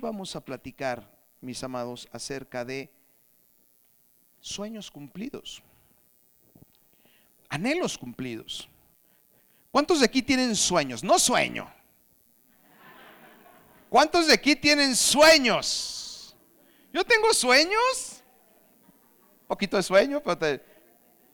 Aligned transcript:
vamos 0.00 0.34
a 0.34 0.44
platicar, 0.44 1.08
mis 1.40 1.62
amados, 1.62 2.08
acerca 2.12 2.64
de 2.64 2.90
sueños 4.40 4.90
cumplidos, 4.90 5.62
anhelos 7.48 7.96
cumplidos. 7.96 8.68
¿Cuántos 9.70 10.00
de 10.00 10.06
aquí 10.06 10.22
tienen 10.22 10.56
sueños? 10.56 11.04
No 11.04 11.18
sueño. 11.18 11.72
¿Cuántos 13.88 14.26
de 14.26 14.34
aquí 14.34 14.56
tienen 14.56 14.96
sueños? 14.96 16.34
Yo 16.92 17.04
tengo 17.04 17.32
sueños. 17.32 18.22
Un 19.42 19.46
poquito 19.48 19.76
de 19.76 19.82
sueño, 19.82 20.22
pero 20.22 20.60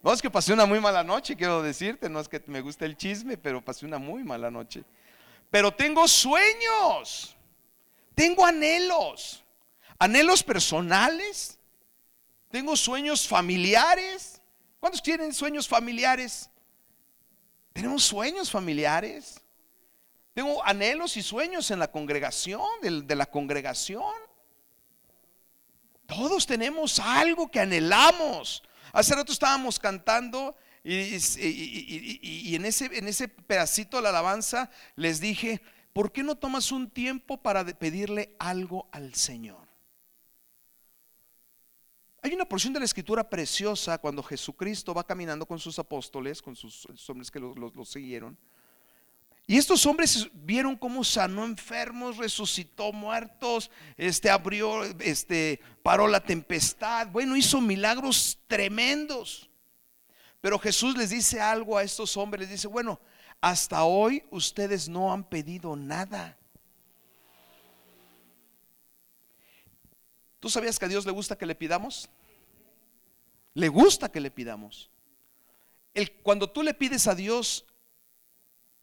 no 0.02 0.12
es 0.12 0.22
que 0.22 0.30
pasé 0.30 0.52
una 0.52 0.66
muy 0.66 0.80
mala 0.80 1.02
noche, 1.02 1.36
quiero 1.36 1.62
decirte. 1.62 2.08
No 2.08 2.20
es 2.20 2.28
que 2.28 2.42
me 2.46 2.60
guste 2.60 2.84
el 2.84 2.96
chisme, 2.96 3.36
pero 3.36 3.64
pasé 3.64 3.84
una 3.86 3.98
muy 3.98 4.22
mala 4.24 4.50
noche. 4.50 4.84
Pero 5.50 5.72
tengo 5.72 6.06
sueños. 6.08 7.35
Tengo 8.16 8.46
anhelos. 8.46 9.44
Anhelos 9.98 10.42
personales. 10.42 11.58
Tengo 12.50 12.74
sueños 12.74 13.28
familiares. 13.28 14.40
¿Cuántos 14.80 15.02
tienen 15.02 15.34
sueños 15.34 15.68
familiares? 15.68 16.48
Tenemos 17.74 18.02
sueños 18.02 18.50
familiares. 18.50 19.38
Tengo 20.32 20.64
anhelos 20.64 21.16
y 21.18 21.22
sueños 21.22 21.70
en 21.70 21.78
la 21.78 21.90
congregación, 21.90 22.62
de, 22.80 23.14
la 23.14 23.26
congregación. 23.26 24.14
Todos 26.06 26.46
tenemos 26.46 26.98
algo 26.98 27.50
que 27.50 27.60
anhelamos. 27.60 28.62
Hace 28.92 29.14
rato 29.14 29.32
estábamos 29.32 29.78
cantando 29.78 30.56
y, 30.82 32.54
en, 32.54 32.64
ese, 32.64 32.86
en 32.96 33.08
ese 33.08 33.28
pedacito 33.28 33.98
de 33.98 34.04
la 34.04 34.08
alabanza 34.08 34.70
les 34.94 35.20
dije, 35.20 35.60
¿por 35.96 36.12
qué 36.12 36.22
no 36.22 36.34
tomas 36.36 36.72
un 36.72 36.90
tiempo 36.90 37.38
para 37.38 37.64
pedirle 37.64 38.36
algo 38.38 38.86
al 38.92 39.14
Señor? 39.14 39.66
Hay 42.20 42.34
una 42.34 42.44
porción 42.44 42.74
de 42.74 42.80
la 42.80 42.84
escritura 42.84 43.26
preciosa 43.30 43.96
cuando 43.96 44.22
Jesucristo 44.22 44.92
va 44.92 45.06
caminando 45.06 45.46
con 45.46 45.58
sus 45.58 45.78
apóstoles, 45.78 46.42
con 46.42 46.54
sus 46.54 46.86
hombres 47.08 47.30
que 47.30 47.40
lo, 47.40 47.84
siguieron. 47.86 48.36
Y 49.46 49.56
estos 49.56 49.86
hombres 49.86 50.28
vieron 50.34 50.76
cómo 50.76 51.02
sanó 51.02 51.46
enfermos, 51.46 52.18
resucitó 52.18 52.92
muertos, 52.92 53.70
este 53.96 54.28
abrió, 54.28 54.84
este 55.00 55.60
paró 55.82 56.08
la 56.08 56.20
tempestad, 56.20 57.08
bueno, 57.08 57.38
hizo 57.38 57.58
milagros 57.62 58.38
tremendos. 58.46 59.48
Pero 60.42 60.58
Jesús 60.58 60.94
les 60.94 61.08
dice 61.08 61.40
algo 61.40 61.78
a 61.78 61.82
estos 61.82 62.18
hombres, 62.18 62.42
les 62.42 62.50
dice, 62.50 62.68
bueno, 62.68 63.00
hasta 63.40 63.84
hoy 63.84 64.24
ustedes 64.30 64.88
no 64.88 65.12
han 65.12 65.24
pedido 65.24 65.76
nada. 65.76 66.36
¿Tú 70.40 70.50
sabías 70.50 70.78
que 70.78 70.84
a 70.84 70.88
Dios 70.88 71.06
le 71.06 71.12
gusta 71.12 71.36
que 71.36 71.46
le 71.46 71.54
pidamos? 71.54 72.08
Le 73.54 73.68
gusta 73.68 74.10
que 74.10 74.20
le 74.20 74.30
pidamos. 74.30 74.90
El, 75.94 76.12
cuando 76.22 76.50
tú 76.50 76.62
le 76.62 76.74
pides 76.74 77.06
a 77.06 77.14
Dios, 77.14 77.64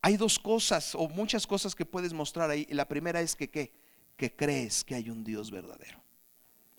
hay 0.02 0.18
dos 0.18 0.40
cosas 0.40 0.96
o 0.96 1.08
muchas 1.08 1.46
cosas 1.48 1.76
que 1.76 1.86
puedes 1.86 2.12
mostrar 2.12 2.50
ahí. 2.50 2.66
la 2.72 2.88
primera 2.88 3.22
es 3.22 3.36
que 3.36 3.50
¿qué? 3.50 3.72
que 4.18 4.36
crees 4.36 4.84
que 4.84 4.96
hay 4.96 5.10
un 5.10 5.24
Dios 5.24 5.52
verdadero. 5.52 6.02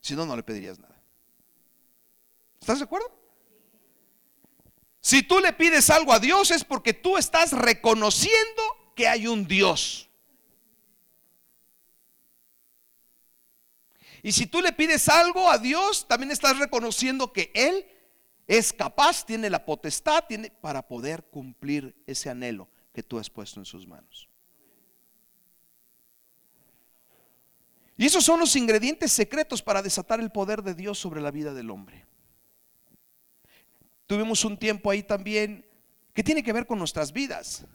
Si 0.01 0.15
no, 0.15 0.27
no 0.27 0.37
le 0.37 0.43
pedirías 0.43 0.79
nada. 0.79 1.01
¿Estás 2.61 2.79
de 2.79 2.85
acuerdo? 2.85 3.24
Si 5.05 5.23
tú 5.23 5.39
le 5.39 5.53
pides 5.53 5.91
algo 5.91 6.15
a 6.15 6.19
Dios 6.19 6.51
es 6.51 6.65
porque 6.65 6.95
tú 6.95 7.19
estás 7.19 7.53
reconociendo 7.53 8.63
que 8.97 9.07
hay 9.07 9.27
un 9.27 9.47
Dios. 9.47 10.09
Y 14.23 14.33
si 14.33 14.47
tú 14.47 14.63
le 14.63 14.73
pides 14.73 15.11
algo 15.11 15.51
a 15.51 15.59
Dios, 15.59 16.09
también 16.09 16.31
estás 16.31 16.59
reconociendo 16.59 17.35
que 17.35 17.53
Él 17.55 17.87
es 18.47 18.73
capaz, 18.73 19.27
tiene 19.27 19.51
la 19.51 19.67
potestad, 19.67 20.25
tiene 20.27 20.51
para 20.51 20.89
poder 20.89 21.25
cumplir 21.25 21.95
ese 22.07 22.31
anhelo 22.31 22.71
que 22.95 23.03
tú 23.03 23.19
has 23.19 23.29
puesto 23.29 23.61
en 23.61 23.67
sus 23.67 23.87
manos. 23.87 24.31
Y 27.99 28.07
esos 28.07 28.25
son 28.25 28.41
los 28.41 28.57
ingredientes 28.57 29.13
secretos 29.13 29.61
para 29.61 29.83
desatar 29.83 30.19
el 30.21 30.31
poder 30.31 30.63
de 30.63 30.73
Dios 30.73 30.99
sobre 30.99 31.21
la 31.21 31.31
vida 31.31 31.53
del 31.53 31.71
hombre. 31.71 32.07
Tuvimos 34.07 34.45
un 34.45 34.57
tiempo 34.57 34.91
ahí 34.91 35.03
también 35.03 35.65
que 36.13 36.23
tiene 36.23 36.43
que 36.43 36.53
ver 36.53 36.67
con 36.67 36.79
nuestras 36.79 37.13
vidas. 37.13 37.67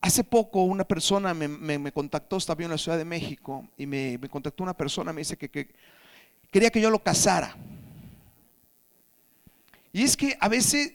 Hace 0.00 0.22
poco 0.22 0.62
una 0.64 0.84
persona 0.84 1.32
me, 1.32 1.92
contactó, 1.92 2.36
estaba 2.36 2.62
en 2.62 2.70
la 2.70 2.78
Ciudad 2.78 2.98
de 2.98 3.06
México, 3.06 3.66
y 3.78 3.86
me, 3.86 4.18
contactó 4.28 4.62
una 4.62 4.76
persona, 4.76 5.12
me 5.12 5.22
dice 5.22 5.38
que, 5.38 5.74
quería 6.50 6.70
que 6.70 6.80
yo 6.80 6.90
lo 6.90 7.02
casara. 7.02 7.56
Y 9.92 10.02
es 10.02 10.16
que 10.16 10.36
a 10.40 10.48
veces 10.48 10.92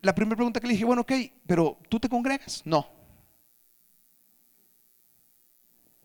la 0.00 0.14
primera 0.14 0.36
pregunta 0.36 0.60
que 0.60 0.68
le 0.68 0.74
dije, 0.74 0.84
bueno, 0.84 1.02
ok, 1.02 1.12
pero 1.46 1.76
¿tú 1.88 1.98
te 1.98 2.08
congregas? 2.08 2.62
No. 2.64 2.86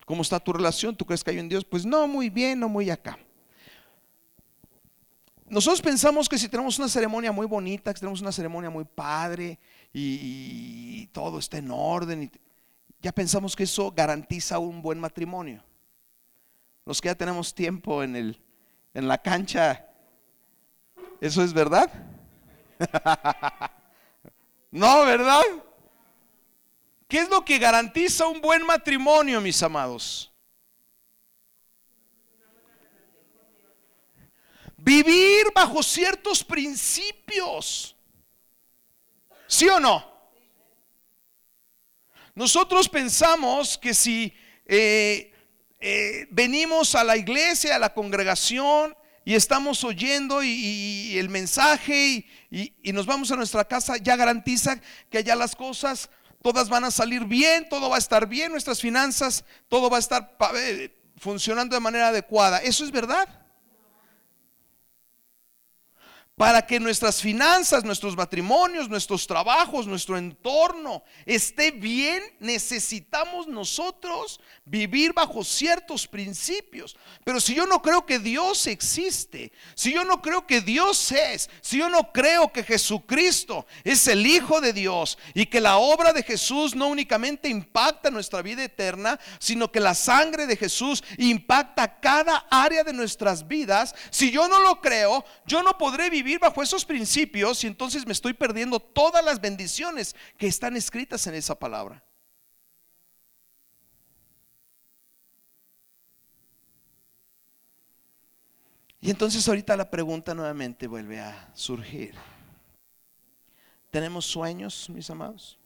¿Cómo 0.06 0.24
está 0.24 0.40
tu 0.40 0.54
relación? 0.54 0.96
¿Tú 0.96 1.06
crees 1.06 1.24
que 1.24 1.32
hay 1.32 1.40
un 1.40 1.50
Dios? 1.50 1.64
Pues 1.64 1.86
no, 1.86 2.08
muy 2.08 2.30
bien, 2.30 2.60
no 2.60 2.70
muy 2.70 2.90
acá. 2.90 3.20
Nosotros 5.50 5.82
pensamos 5.82 6.28
que 6.28 6.38
si 6.38 6.50
tenemos 6.50 6.78
una 6.78 6.90
ceremonia 6.90 7.32
muy 7.32 7.48
bonita, 7.48 7.94
que 7.94 8.00
tenemos 8.02 8.20
una 8.22 8.34
ceremonia 8.34 8.70
muy 8.70 8.84
padre 8.84 9.58
y, 9.94 11.08
todo 11.08 11.40
está 11.40 11.58
en 11.58 11.72
orden, 11.72 12.24
y, 12.24 12.32
ya 13.02 13.14
pensamos 13.14 13.56
que 13.56 13.64
eso 13.64 13.92
garantiza 13.92 14.60
un 14.60 14.82
buen 14.82 15.00
matrimonio. 15.00 15.64
Los 16.86 17.00
que 17.00 17.08
ya 17.08 17.16
tenemos 17.16 17.54
tiempo 17.54 18.04
en, 18.04 18.16
el, 18.16 18.42
en 18.94 19.08
la 19.08 19.18
cancha, 19.18 19.86
¿eso 21.22 21.42
es 21.44 21.54
verdad? 21.54 21.90
no, 24.72 25.06
¿verdad? 25.06 25.42
¿Qué 27.08 27.20
es 27.20 27.30
lo 27.30 27.46
que 27.46 27.58
garantiza 27.58 28.28
un 28.28 28.42
buen 28.42 28.66
matrimonio, 28.66 29.40
mis 29.40 29.64
amados? 29.64 30.34
Vivir 34.88 35.48
bajo 35.54 35.84
ciertos 35.84 36.46
principios. 36.46 37.94
¿Sí 39.46 39.68
o 39.68 39.82
no? 39.82 40.10
Nosotros 42.34 42.88
pensamos 42.88 43.78
que 43.78 43.94
si 43.94 44.34
eh, 44.66 45.34
eh, 45.82 46.28
venimos 46.32 46.96
a 46.96 47.04
la 47.04 47.18
iglesia, 47.18 47.76
a 47.76 47.80
la 47.80 47.94
congregación, 47.94 48.96
y 49.26 49.36
estamos 49.36 49.84
oyendo 49.84 50.42
y, 50.42 51.18
el 51.18 51.28
mensaje 51.28 52.26
y, 52.50 52.74
y, 52.82 52.94
nos 52.94 53.06
vamos 53.06 53.30
a 53.30 53.36
nuestra 53.36 53.66
casa, 53.66 53.98
ya 53.98 54.16
garantiza 54.16 54.80
que 55.10 55.18
allá 55.18 55.36
las 55.36 55.54
cosas 55.54 56.10
todas 56.42 56.70
van 56.70 56.86
a 56.86 56.92
salir 56.92 57.26
bien, 57.26 57.68
todo 57.68 57.90
va 57.90 57.98
a 57.98 58.00
estar 58.00 58.26
bien, 58.26 58.54
nuestras 58.54 58.80
finanzas, 58.80 59.44
todo 59.68 59.90
va 59.90 59.98
a 59.98 60.00
estar 60.00 60.38
eh, 60.56 60.98
funcionando 61.18 61.76
de 61.76 61.82
manera 61.82 62.08
adecuada. 62.08 62.60
¿Eso 62.60 62.86
es 62.86 62.92
verdad? 62.92 63.47
Para 66.38 66.62
que 66.68 66.80
nuestras 66.80 67.20
finanzas, 67.20 67.84
nuestros 67.84 68.16
matrimonios, 68.16 68.88
nuestros 68.88 69.26
trabajos, 69.26 69.88
nuestro 69.88 70.20
entorno 70.20 71.04
esté 71.26 71.72
bien, 71.72 72.22
necesitamos 72.40 73.48
nosotros 73.48 74.40
vivir 74.64 75.14
bajo 75.14 75.44
ciertos 75.44 76.08
principios. 76.08 76.96
Pero 77.24 77.42
si 77.42 77.56
yo 77.56 77.66
no 77.66 77.82
creo 77.82 78.06
que 78.06 78.20
Dios 78.20 78.68
existe, 78.68 79.52
si 79.74 79.92
yo 79.92 80.06
no 80.06 80.22
creo 80.22 80.46
que 80.46 80.62
Dios 80.62 81.12
es, 81.12 81.50
si 81.60 81.80
yo 81.80 81.90
no 81.90 82.14
creo 82.14 82.54
que 82.54 82.64
Jesucristo 82.64 83.66
es 83.84 84.08
el 84.08 84.24
Hijo 84.28 84.62
de 84.62 84.74
Dios 84.74 85.18
y 85.34 85.48
que 85.48 85.60
la 85.60 85.78
obra 85.78 86.14
de 86.14 86.22
Jesús 86.22 86.76
no 86.76 86.88
únicamente 86.88 87.50
impacta 87.50 88.12
nuestra 88.12 88.44
vida 88.44 88.64
eterna, 88.64 89.20
sino 89.40 89.72
que 89.72 89.80
la 89.80 89.96
sangre 89.96 90.46
de 90.46 90.56
Jesús 90.56 91.04
impacta 91.18 92.00
cada 92.00 92.46
área 92.52 92.84
de 92.84 92.94
nuestras 92.94 93.48
vidas, 93.48 93.96
si 94.12 94.30
yo 94.30 94.48
no 94.48 94.60
lo 94.60 94.82
creo, 94.82 95.26
yo 95.48 95.64
no 95.64 95.80
podré 95.80 96.12
vivir 96.12 96.27
bajo 96.36 96.62
esos 96.62 96.84
principios 96.84 97.64
y 97.64 97.68
entonces 97.68 98.06
me 98.06 98.12
estoy 98.12 98.34
perdiendo 98.34 98.82
todas 98.82 99.24
las 99.24 99.40
bendiciones 99.40 100.18
que 100.38 100.48
están 100.48 100.76
escritas 100.76 101.26
en 101.28 101.36
esa 101.36 101.58
palabra. 101.58 102.04
Y 109.00 109.10
entonces 109.10 109.48
ahorita 109.48 109.78
la 109.78 109.90
pregunta 109.90 110.34
nuevamente 110.34 110.86
vuelve 110.88 111.22
a 111.22 111.50
surgir. 111.54 112.14
¿Tenemos 113.90 114.26
sueños, 114.26 114.90
mis 114.90 115.10
amados? 115.10 115.58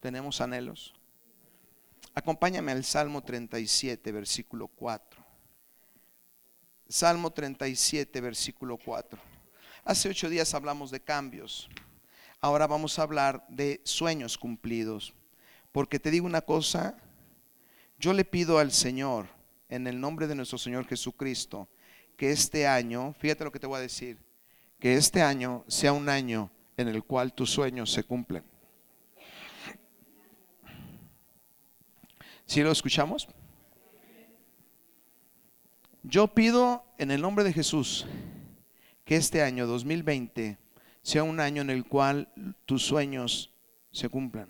¿Tenemos 0.00 0.40
anhelos? 0.42 0.94
Acompáñame 2.14 2.72
al 2.72 2.84
Salmo 2.84 3.22
37, 3.22 4.12
versículo 4.12 4.68
4. 4.68 5.17
Salmo 6.88 7.30
37, 7.30 8.18
versículo 8.22 8.78
4. 8.78 9.20
Hace 9.84 10.08
ocho 10.08 10.30
días 10.30 10.54
hablamos 10.54 10.90
de 10.90 11.00
cambios. 11.00 11.68
Ahora 12.40 12.66
vamos 12.66 12.98
a 12.98 13.02
hablar 13.02 13.44
de 13.48 13.82
sueños 13.84 14.38
cumplidos. 14.38 15.12
Porque 15.70 16.00
te 16.00 16.10
digo 16.10 16.24
una 16.24 16.40
cosa, 16.40 16.96
yo 17.98 18.14
le 18.14 18.24
pido 18.24 18.58
al 18.58 18.72
Señor, 18.72 19.28
en 19.68 19.86
el 19.86 20.00
nombre 20.00 20.26
de 20.26 20.34
nuestro 20.34 20.56
Señor 20.56 20.86
Jesucristo, 20.86 21.68
que 22.16 22.30
este 22.30 22.66
año, 22.66 23.14
fíjate 23.18 23.44
lo 23.44 23.52
que 23.52 23.60
te 23.60 23.66
voy 23.66 23.76
a 23.76 23.82
decir, 23.82 24.18
que 24.80 24.94
este 24.94 25.20
año 25.20 25.64
sea 25.68 25.92
un 25.92 26.08
año 26.08 26.50
en 26.78 26.88
el 26.88 27.04
cual 27.04 27.34
tus 27.34 27.50
sueños 27.50 27.92
se 27.92 28.02
cumplen. 28.02 28.44
¿Sí 32.46 32.62
lo 32.62 32.72
escuchamos? 32.72 33.28
Yo 36.08 36.28
pido 36.28 36.86
en 36.96 37.10
el 37.10 37.20
nombre 37.20 37.44
de 37.44 37.52
Jesús 37.52 38.06
que 39.04 39.16
este 39.16 39.42
año 39.42 39.66
2020 39.66 40.56
sea 41.02 41.22
un 41.22 41.38
año 41.38 41.60
en 41.60 41.68
el 41.68 41.84
cual 41.84 42.32
tus 42.64 42.82
sueños 42.82 43.52
se 43.92 44.08
cumplan. 44.08 44.48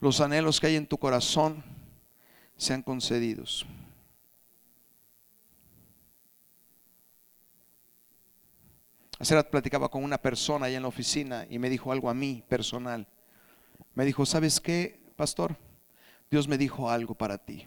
Los 0.00 0.20
anhelos 0.20 0.58
que 0.58 0.66
hay 0.66 0.74
en 0.74 0.88
tu 0.88 0.98
corazón 0.98 1.62
sean 2.56 2.82
concedidos. 2.82 3.64
Hace 9.20 9.44
platicaba 9.44 9.88
con 9.88 10.02
una 10.02 10.18
persona 10.18 10.66
allá 10.66 10.78
en 10.78 10.82
la 10.82 10.88
oficina 10.88 11.46
y 11.48 11.60
me 11.60 11.70
dijo 11.70 11.92
algo 11.92 12.10
a 12.10 12.14
mí 12.14 12.42
personal. 12.48 13.06
Me 13.94 14.04
dijo, 14.04 14.26
¿sabes 14.26 14.60
qué, 14.60 15.00
pastor? 15.14 15.56
Dios 16.32 16.48
me 16.48 16.58
dijo 16.58 16.90
algo 16.90 17.14
para 17.14 17.38
ti. 17.38 17.64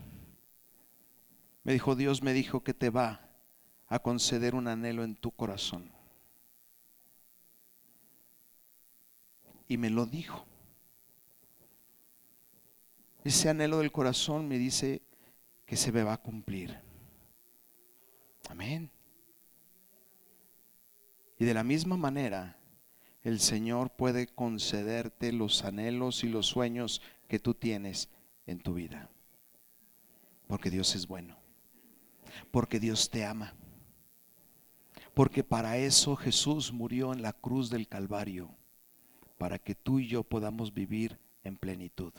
Me 1.67 1.73
dijo, 1.73 1.97
Dios 1.97 2.23
me 2.23 2.31
dijo 2.31 2.63
que 2.63 2.73
te 2.73 2.89
va 2.89 3.29
a 3.87 3.99
conceder 3.99 4.55
un 4.55 4.69
anhelo 4.69 5.03
en 5.03 5.17
tu 5.17 5.31
corazón. 5.31 5.91
Y 9.67 9.75
me 9.75 9.89
lo 9.89 10.05
dijo. 10.05 10.45
Ese 13.25 13.49
anhelo 13.49 13.79
del 13.79 13.91
corazón 13.91 14.47
me 14.47 14.57
dice 14.57 15.01
que 15.65 15.75
se 15.75 15.91
me 15.91 16.03
va 16.03 16.13
a 16.13 16.21
cumplir. 16.21 16.79
Amén. 18.47 18.89
Y 21.37 21.43
de 21.43 21.53
la 21.53 21.65
misma 21.65 21.97
manera, 21.97 22.57
el 23.23 23.41
Señor 23.41 23.89
puede 23.89 24.27
concederte 24.27 25.33
los 25.33 25.65
anhelos 25.65 26.23
y 26.23 26.29
los 26.29 26.45
sueños 26.45 27.01
que 27.27 27.39
tú 27.39 27.53
tienes 27.53 28.07
en 28.45 28.59
tu 28.59 28.75
vida. 28.75 29.09
Porque 30.47 30.69
Dios 30.69 30.95
es 30.95 31.07
bueno. 31.07 31.46
Porque 32.51 32.79
Dios 32.79 33.09
te 33.09 33.25
ama. 33.25 33.53
Porque 35.13 35.43
para 35.43 35.77
eso 35.77 36.15
Jesús 36.15 36.71
murió 36.71 37.13
en 37.13 37.21
la 37.21 37.33
cruz 37.33 37.69
del 37.69 37.87
Calvario. 37.87 38.49
Para 39.37 39.59
que 39.59 39.75
tú 39.75 39.99
y 39.99 40.07
yo 40.07 40.23
podamos 40.23 40.73
vivir 40.73 41.19
en 41.43 41.57
plenitud. 41.57 42.13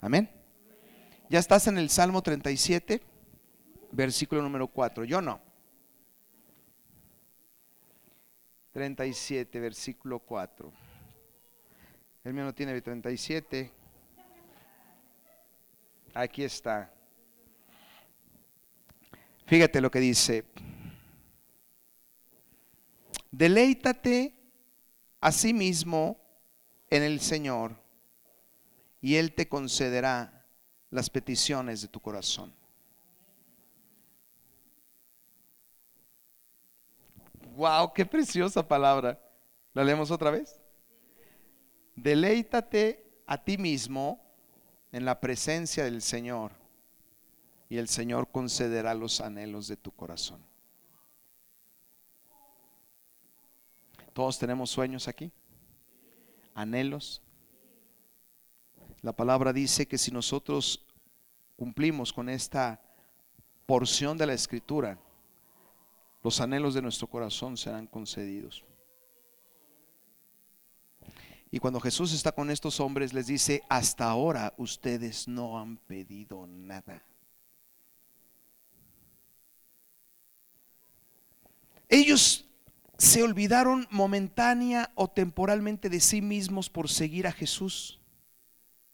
Amén. 0.00 0.30
¿Ya 1.28 1.38
estás 1.38 1.66
en 1.66 1.78
el 1.78 1.90
Salmo 1.90 2.22
37? 2.22 3.02
Versículo 3.92 4.42
número 4.42 4.68
4. 4.68 5.04
Yo 5.04 5.20
no. 5.20 5.40
37, 8.72 9.58
versículo 9.58 10.18
4. 10.18 10.70
El 12.24 12.34
mío 12.34 12.44
no 12.44 12.54
tiene 12.54 12.80
37. 12.80 13.72
Aquí 16.12 16.44
está. 16.44 16.92
Fíjate 19.46 19.80
lo 19.80 19.90
que 19.90 20.00
dice. 20.00 20.44
Deleítate 23.30 24.34
a 25.20 25.30
sí 25.30 25.54
mismo 25.54 26.20
en 26.90 27.02
el 27.04 27.20
Señor 27.20 27.76
y 29.00 29.16
Él 29.16 29.34
te 29.34 29.48
concederá 29.48 30.44
las 30.90 31.08
peticiones 31.10 31.82
de 31.82 31.88
tu 31.88 32.00
corazón. 32.00 32.52
Wow, 37.54 37.92
qué 37.94 38.04
preciosa 38.04 38.66
palabra. 38.66 39.20
¿La 39.74 39.84
leemos 39.84 40.10
otra 40.10 40.30
vez? 40.30 40.60
Deleítate 41.94 43.22
a 43.26 43.42
ti 43.42 43.58
mismo 43.58 44.20
en 44.90 45.04
la 45.04 45.20
presencia 45.20 45.84
del 45.84 46.02
Señor 46.02 46.65
y 47.68 47.78
el 47.78 47.88
Señor 47.88 48.30
concederá 48.30 48.94
los 48.94 49.20
anhelos 49.20 49.68
de 49.68 49.76
tu 49.76 49.90
corazón. 49.90 50.40
Todos 54.12 54.38
tenemos 54.38 54.70
sueños 54.70 55.08
aquí, 55.08 55.30
anhelos. 56.54 57.20
La 59.02 59.12
palabra 59.12 59.52
dice 59.52 59.86
que 59.86 59.98
si 59.98 60.10
nosotros 60.10 60.86
cumplimos 61.56 62.12
con 62.12 62.28
esta 62.28 62.80
porción 63.66 64.16
de 64.16 64.26
la 64.26 64.32
escritura, 64.32 64.98
los 66.22 66.40
anhelos 66.40 66.74
de 66.74 66.82
nuestro 66.82 67.08
corazón 67.08 67.56
serán 67.56 67.86
concedidos. 67.86 68.64
Y 71.50 71.58
cuando 71.58 71.80
Jesús 71.80 72.12
está 72.12 72.32
con 72.32 72.50
estos 72.50 72.80
hombres, 72.80 73.12
les 73.12 73.26
dice, 73.26 73.62
hasta 73.68 74.08
ahora 74.08 74.54
ustedes 74.56 75.28
no 75.28 75.58
han 75.58 75.76
pedido 75.76 76.46
nada. 76.46 77.02
Ellos 81.88 82.46
se 82.98 83.22
olvidaron 83.22 83.86
momentánea 83.90 84.90
o 84.94 85.08
temporalmente 85.08 85.88
de 85.90 86.00
sí 86.00 86.22
mismos 86.22 86.70
por 86.70 86.88
seguir 86.88 87.26
a 87.26 87.32
Jesús. 87.32 88.00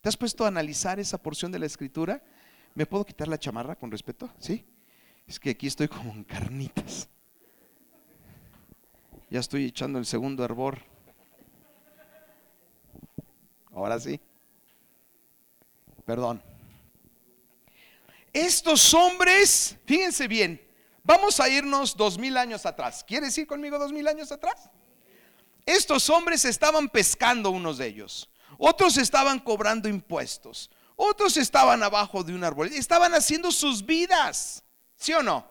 ¿Te 0.00 0.08
has 0.08 0.16
puesto 0.16 0.44
a 0.44 0.48
analizar 0.48 0.98
esa 0.98 1.22
porción 1.22 1.52
de 1.52 1.60
la 1.60 1.66
escritura? 1.66 2.22
¿Me 2.74 2.86
puedo 2.86 3.04
quitar 3.04 3.28
la 3.28 3.38
chamarra 3.38 3.76
con 3.76 3.90
respeto? 3.90 4.30
¿Sí? 4.38 4.66
Es 5.26 5.38
que 5.38 5.50
aquí 5.50 5.68
estoy 5.68 5.88
como 5.88 6.12
en 6.12 6.24
carnitas. 6.24 7.08
Ya 9.30 9.40
estoy 9.40 9.66
echando 9.66 9.98
el 9.98 10.06
segundo 10.06 10.44
hervor. 10.44 10.80
Ahora 13.72 13.98
sí. 14.00 14.20
Perdón. 16.04 16.42
Estos 18.32 18.92
hombres, 18.94 19.78
fíjense 19.84 20.26
bien, 20.26 20.60
vamos 21.02 21.40
a 21.40 21.48
irnos 21.48 21.96
dos 21.96 22.18
mil 22.18 22.36
años 22.36 22.66
atrás. 22.66 23.04
¿Quieres 23.06 23.36
ir 23.38 23.46
conmigo 23.46 23.78
dos 23.78 23.92
mil 23.92 24.06
años 24.08 24.32
atrás? 24.32 24.70
Estos 25.64 26.10
hombres 26.10 26.44
estaban 26.44 26.88
pescando 26.88 27.50
unos 27.50 27.78
de 27.78 27.86
ellos. 27.86 28.28
Otros 28.58 28.96
estaban 28.96 29.38
cobrando 29.38 29.88
impuestos. 29.88 30.70
Otros 30.96 31.36
estaban 31.36 31.82
abajo 31.82 32.22
de 32.24 32.34
un 32.34 32.44
árbol. 32.44 32.68
Estaban 32.68 33.14
haciendo 33.14 33.50
sus 33.52 33.84
vidas. 33.84 34.62
¿Sí 34.96 35.12
o 35.12 35.22
no? 35.22 35.46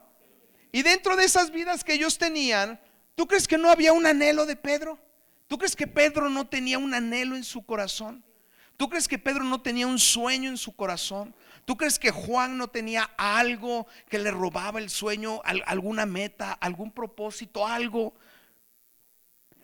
Y 0.72 0.82
dentro 0.84 1.16
de 1.16 1.26
esas 1.26 1.52
vidas 1.52 1.84
que 1.84 1.94
ellos 1.94 2.18
tenían, 2.18 2.80
¿Tú 3.16 3.28
crees 3.28 3.48
que 3.48 3.58
no 3.58 3.70
había 3.70 3.94
un 3.94 4.06
anhelo 4.06 4.46
de 4.46 4.56
Pedro? 4.56 4.98
¿Tú 5.48 5.58
crees 5.58 5.76
que 5.76 5.86
Pedro 5.88 6.30
no 6.30 6.48
tenía 6.48 6.78
un 6.80 6.94
anhelo 6.94 7.36
en 7.36 7.44
su 7.44 7.64
corazón? 7.64 8.24
¿Tú 8.78 8.90
crees 8.90 9.08
que 9.08 9.20
Pedro 9.20 9.44
no 9.44 9.62
tenía 9.62 9.86
un 9.86 10.00
sueño 10.00 10.50
en 10.50 10.58
su 10.58 10.76
corazón? 10.76 11.36
¿Tú 11.66 11.78
crees 11.78 12.00
que 12.00 12.12
Juan 12.12 12.58
no 12.58 12.68
tenía 12.68 13.10
algo 13.18 13.88
que 14.10 14.20
le 14.20 14.32
robaba 14.32 14.80
el 14.80 14.90
sueño, 14.90 15.42
alguna 15.44 16.06
meta, 16.06 16.54
algún 16.54 16.92
propósito, 16.92 17.68
algo? 17.68 18.14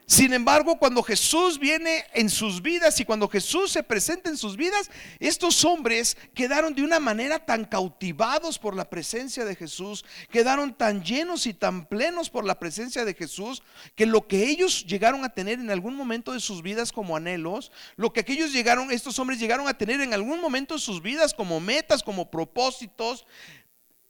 Sin 0.10 0.32
embargo, 0.32 0.78
cuando 0.80 1.04
Jesús 1.04 1.60
viene 1.60 2.06
en 2.14 2.30
sus 2.30 2.62
vidas 2.62 2.98
y 3.02 3.04
cuando 3.04 3.28
Jesús 3.28 3.72
se 3.72 3.84
presenta 3.84 4.30
en 4.30 4.38
sus 4.38 4.56
vidas, 4.56 4.90
estos 5.20 5.66
hombres 5.66 6.16
quedaron 6.34 6.74
de 6.74 6.82
una 6.82 6.98
manera 7.02 7.46
tan 7.46 7.66
cautivados 7.66 8.58
por 8.58 8.74
la 8.74 8.90
presencia 8.90 9.44
de 9.44 9.54
Jesús, 9.54 10.06
quedaron 10.32 10.74
tan 10.74 11.04
llenos 11.04 11.46
y 11.46 11.54
tan 11.54 11.86
plenos 11.86 12.30
por 12.30 12.46
la 12.46 12.58
presencia 12.58 13.04
de 13.04 13.16
Jesús, 13.16 13.62
que 13.96 14.06
lo 14.06 14.30
que 14.30 14.48
ellos 14.48 14.86
llegaron 14.86 15.26
a 15.26 15.34
tener 15.34 15.60
en 15.60 15.72
algún 15.72 15.96
momento 15.96 16.32
de 16.32 16.40
sus 16.40 16.62
vidas 16.62 16.94
como 16.94 17.18
anhelos, 17.18 17.74
lo 17.98 18.14
que 18.14 18.22
aquellos 18.22 18.54
llegaron, 18.54 18.92
estos 18.92 19.20
hombres 19.20 19.42
llegaron 19.42 19.68
a 19.68 19.78
tener 19.78 20.00
en 20.00 20.14
algún 20.14 20.40
momento 20.40 20.76
de 20.76 20.80
sus 20.80 21.02
vidas 21.02 21.34
como 21.34 21.60
metas, 21.60 22.02
como 22.02 22.32
propósitos, 22.32 23.28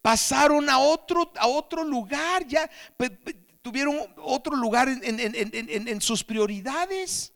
pasaron 0.03 0.69
a 0.69 0.77
otro, 0.77 1.33
a 1.37 1.47
otro 1.47 1.83
lugar, 1.83 2.45
ya 2.45 2.69
tuvieron 3.67 3.99
otro 4.15 4.55
lugar 4.55 4.87
en, 4.87 6.01
sus 6.01 6.23
prioridades. 6.23 7.33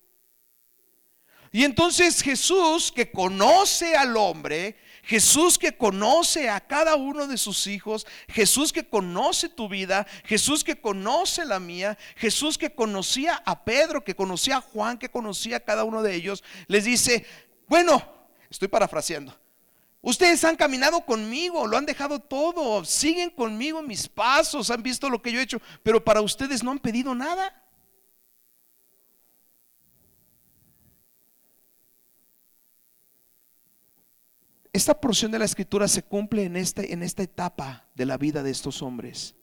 Y 1.51 1.65
entonces 1.65 2.21
Jesús, 2.21 2.89
que 2.89 3.11
conoce 3.11 3.97
al 3.97 4.15
hombre, 4.15 4.77
Jesús 5.03 5.59
que 5.59 5.75
conoce 5.75 6.47
a 6.49 6.61
cada 6.61 6.95
uno 6.95 7.27
de 7.27 7.37
sus 7.37 7.67
hijos, 7.67 8.07
Jesús 8.29 8.71
que 8.71 8.87
conoce 8.87 9.49
tu 9.49 9.67
vida, 9.67 10.07
Jesús 10.23 10.63
que 10.63 10.79
conoce 10.79 11.43
la 11.43 11.59
mía, 11.59 11.97
Jesús 12.15 12.57
que 12.57 12.73
conocía 12.73 13.43
a 13.45 13.65
Pedro, 13.65 14.05
que 14.05 14.15
conocía 14.15 14.57
a 14.57 14.61
Juan, 14.61 14.97
que 14.97 15.09
conocía 15.09 15.57
a 15.57 15.59
cada 15.59 15.83
uno 15.83 16.01
de 16.01 16.15
ellos, 16.15 16.45
les 16.67 16.85
dice, 16.85 17.25
bueno, 17.67 18.01
estoy 18.49 18.69
parafraseando, 18.69 19.37
Ustedes 20.01 20.43
han 20.43 20.55
caminado 20.55 21.05
conmigo, 21.05 21.67
lo 21.67 21.77
han 21.77 21.85
dejado 21.85 22.19
todo, 22.19 22.83
siguen 22.83 23.29
conmigo 23.29 23.83
mis 23.83 24.07
pasos, 24.07 24.71
han 24.71 24.81
visto 24.81 25.09
lo 25.09 25.21
que 25.21 25.31
yo 25.31 25.39
he 25.39 25.43
hecho, 25.43 25.61
pero 25.83 26.03
para 26.03 26.21
ustedes 26.21 26.63
no 26.63 26.71
han 26.71 26.79
pedido 26.79 27.13
nada. 27.13 27.57
Esta 34.73 34.99
porción 34.99 35.31
de 35.31 35.37
la 35.37 35.45
escritura 35.45 35.87
se 35.87 36.01
cumple 36.01 36.45
en, 36.45 36.55
este, 36.55 36.93
en 36.93 37.03
esta 37.03 37.21
etapa 37.21 37.87
de 37.93 38.05
la 38.05 38.17
vida 38.17 38.41
de 38.41 38.51
estos 38.51 38.81
hombres. 38.81 39.35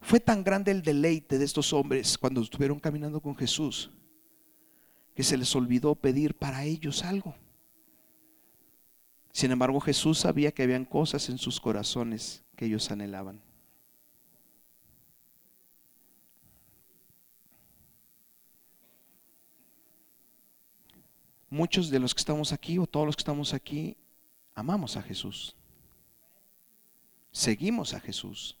Fue 0.00 0.20
tan 0.20 0.44
grande 0.44 0.70
el 0.70 0.82
deleite 0.82 1.36
de 1.36 1.44
estos 1.44 1.72
hombres 1.72 2.16
cuando 2.16 2.40
estuvieron 2.40 2.78
caminando 2.78 3.20
con 3.20 3.36
Jesús 3.36 3.90
que 5.14 5.24
se 5.24 5.36
les 5.36 5.54
olvidó 5.56 5.96
pedir 5.96 6.36
para 6.36 6.62
ellos 6.62 7.02
algo. 7.02 7.34
Sin 9.32 9.50
embargo, 9.50 9.80
Jesús 9.80 10.18
sabía 10.18 10.52
que 10.52 10.62
habían 10.62 10.84
cosas 10.84 11.28
en 11.28 11.38
sus 11.38 11.60
corazones 11.60 12.42
que 12.56 12.66
ellos 12.66 12.90
anhelaban. 12.90 13.40
Muchos 21.50 21.88
de 21.88 21.98
los 21.98 22.14
que 22.14 22.20
estamos 22.20 22.52
aquí 22.52 22.78
o 22.78 22.86
todos 22.86 23.06
los 23.06 23.16
que 23.16 23.22
estamos 23.22 23.54
aquí 23.54 23.96
amamos 24.54 24.96
a 24.96 25.02
Jesús. 25.02 25.54
Seguimos 27.32 27.94
a 27.94 28.00
Jesús. 28.00 28.58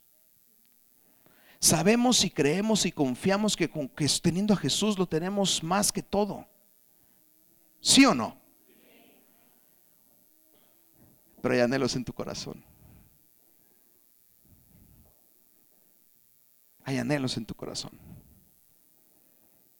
Sabemos 1.60 2.24
y 2.24 2.30
creemos 2.30 2.86
y 2.86 2.92
confiamos 2.92 3.56
que, 3.56 3.68
que 3.68 4.06
teniendo 4.22 4.54
a 4.54 4.56
Jesús 4.56 4.96
lo 4.96 5.06
tenemos 5.06 5.62
más 5.62 5.90
que 5.90 6.02
todo. 6.02 6.46
¿Sí 7.80 8.04
o 8.06 8.14
no? 8.14 8.38
Pero 11.40 11.54
hay 11.54 11.60
anhelos 11.60 11.94
en 11.96 12.04
tu 12.04 12.12
corazón. 12.12 12.64
Hay 16.84 16.98
anhelos 16.98 17.36
en 17.36 17.46
tu 17.46 17.54
corazón. 17.54 17.92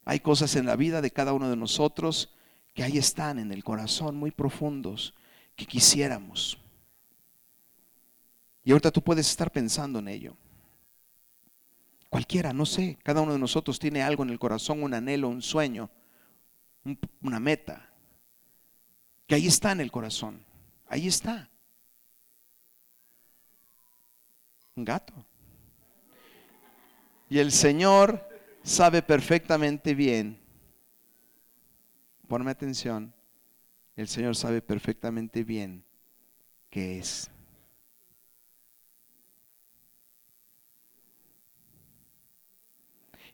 Hay 0.05 0.21
cosas 0.21 0.57
en 0.57 0.67
la 0.67 0.77
vida 0.77 1.01
de 1.01 1.11
cada 1.11 1.33
uno 1.33 1.51
de 1.51 1.57
nosotros 1.57 2.31
que 2.75 2.83
ahí 2.83 2.97
están 2.99 3.39
en 3.39 3.53
el 3.53 3.65
corazón 3.65 4.17
muy 4.17 4.31
profundos 4.31 5.15
que 5.57 5.67
quisiéramos. 5.67 6.59
Y 8.65 8.71
ahorita 8.71 8.91
tú 8.91 9.03
puedes 9.03 9.29
estar 9.29 9.51
pensando 9.51 9.99
en 9.99 10.09
ello. 10.09 10.37
Cualquiera, 12.09 12.53
no 12.53 12.65
sé, 12.65 12.99
cada 13.03 13.21
uno 13.21 13.33
de 13.33 13.39
nosotros 13.39 13.79
tiene 13.79 14.03
algo 14.03 14.23
en 14.23 14.31
el 14.31 14.39
corazón, 14.39 14.83
un 14.83 14.95
anhelo, 14.95 15.29
un 15.29 15.43
sueño, 15.43 15.91
una 17.21 17.41
meta, 17.41 17.91
que 19.27 19.35
ahí 19.35 19.47
está 19.47 19.73
en 19.73 19.81
el 19.81 19.91
corazón, 19.91 20.45
ahí 20.89 21.07
está. 21.07 21.49
Un 24.75 24.85
gato. 24.85 25.13
Y 27.29 27.39
el 27.39 27.53
Señor 27.53 28.27
sabe 28.63 29.03
perfectamente 29.03 29.95
bien, 29.95 30.39
ponme 32.27 32.51
atención, 32.51 33.13
el 33.97 34.09
Señor 34.09 34.37
sabe 34.37 34.63
perfectamente 34.63 35.45
bien 35.45 35.85
qué 36.71 36.99
es. 36.99 37.31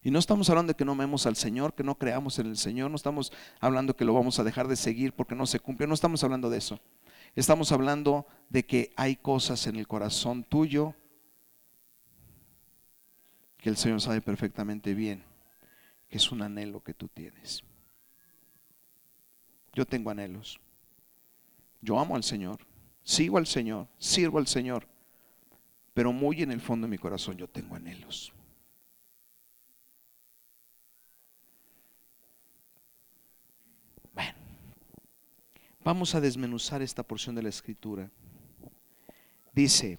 Y 0.02 0.10
no 0.10 0.18
estamos 0.18 0.50
hablando 0.50 0.72
de 0.72 0.76
que 0.76 0.84
no 0.84 0.92
amemos 0.92 1.24
al 1.26 1.34
Señor, 1.34 1.72
que 1.74 1.82
no 1.82 1.96
creamos 1.96 2.38
en 2.38 2.46
el 2.46 2.58
Señor, 2.58 2.90
no 2.90 2.96
estamos 2.96 3.32
hablando 3.58 3.96
que 3.96 4.04
lo 4.04 4.12
vamos 4.12 4.38
a 4.38 4.44
dejar 4.44 4.68
de 4.68 4.76
seguir 4.76 5.14
porque 5.14 5.34
no 5.34 5.46
se 5.46 5.60
cumple, 5.60 5.86
no 5.86 5.94
estamos 5.94 6.22
hablando 6.22 6.50
de 6.50 6.58
eso. 6.58 6.78
Estamos 7.36 7.72
hablando 7.72 8.26
de 8.48 8.64
que 8.64 8.92
hay 8.96 9.16
cosas 9.16 9.66
en 9.66 9.76
el 9.76 9.88
corazón 9.88 10.44
tuyo 10.44 10.94
que 13.58 13.70
el 13.70 13.76
Señor 13.76 14.00
sabe 14.00 14.20
perfectamente 14.20 14.94
bien, 14.94 15.24
que 16.08 16.18
es 16.18 16.30
un 16.30 16.42
anhelo 16.42 16.82
que 16.82 16.94
tú 16.94 17.08
tienes. 17.08 17.64
Yo 19.72 19.86
tengo 19.86 20.10
anhelos. 20.10 20.60
Yo 21.80 21.98
amo 21.98 22.16
al 22.16 22.22
Señor, 22.22 22.58
sigo 23.02 23.36
al 23.38 23.46
Señor, 23.46 23.88
sirvo 23.98 24.38
al 24.38 24.46
Señor, 24.46 24.86
pero 25.92 26.12
muy 26.12 26.42
en 26.42 26.52
el 26.52 26.60
fondo 26.60 26.86
de 26.86 26.90
mi 26.90 26.98
corazón 26.98 27.36
yo 27.36 27.48
tengo 27.48 27.74
anhelos. 27.74 28.32
Vamos 35.84 36.14
a 36.14 36.20
desmenuzar 36.20 36.80
esta 36.80 37.02
porción 37.02 37.34
de 37.34 37.42
la 37.42 37.50
escritura. 37.50 38.10
Dice, 39.52 39.98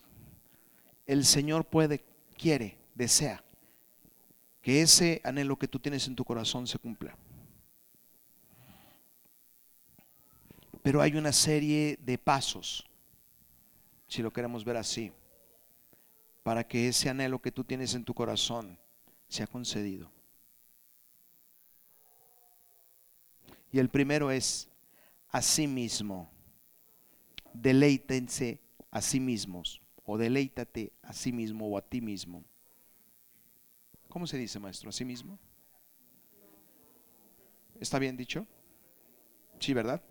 el 1.05 1.23
Señor 1.23 1.63
puede, 1.65 2.03
quiere, 2.35 2.75
desea 2.95 3.43
que 4.63 4.81
ese 4.81 5.21
anhelo 5.23 5.59
que 5.59 5.67
tú 5.67 5.77
tienes 5.77 6.07
en 6.07 6.15
tu 6.15 6.25
corazón 6.25 6.65
se 6.65 6.79
cumpla. 6.79 7.15
Pero 10.81 11.03
hay 11.03 11.15
una 11.15 11.31
serie 11.31 11.99
de 12.01 12.17
pasos, 12.17 12.83
si 14.07 14.23
lo 14.23 14.33
queremos 14.33 14.65
ver 14.65 14.77
así, 14.77 15.11
para 16.41 16.67
que 16.67 16.87
ese 16.87 17.09
anhelo 17.11 17.39
que 17.39 17.51
tú 17.51 17.63
tienes 17.63 17.93
en 17.93 18.03
tu 18.03 18.15
corazón 18.15 18.79
sea 19.27 19.45
concedido. 19.45 20.11
Y 23.71 23.77
el 23.77 23.89
primero 23.89 24.31
es 24.31 24.67
a 25.35 25.41
sí 25.41 25.67
mismo. 25.67 26.31
Deleítense 27.51 28.61
a 28.89 29.01
sí 29.01 29.19
mismos 29.19 29.81
o 30.05 30.17
deleítate 30.17 30.93
a 31.01 31.11
sí 31.11 31.33
mismo 31.33 31.67
o 31.67 31.77
a 31.77 31.81
ti 31.81 31.99
mismo. 31.99 32.45
¿Cómo 34.07 34.27
se 34.27 34.37
dice, 34.37 34.61
maestro? 34.61 34.87
¿A 34.87 34.93
sí 34.93 35.03
mismo? 35.03 35.37
¿Está 37.81 37.99
bien 37.99 38.15
dicho? 38.15 38.47
Sí, 39.59 39.73
¿verdad? 39.73 40.01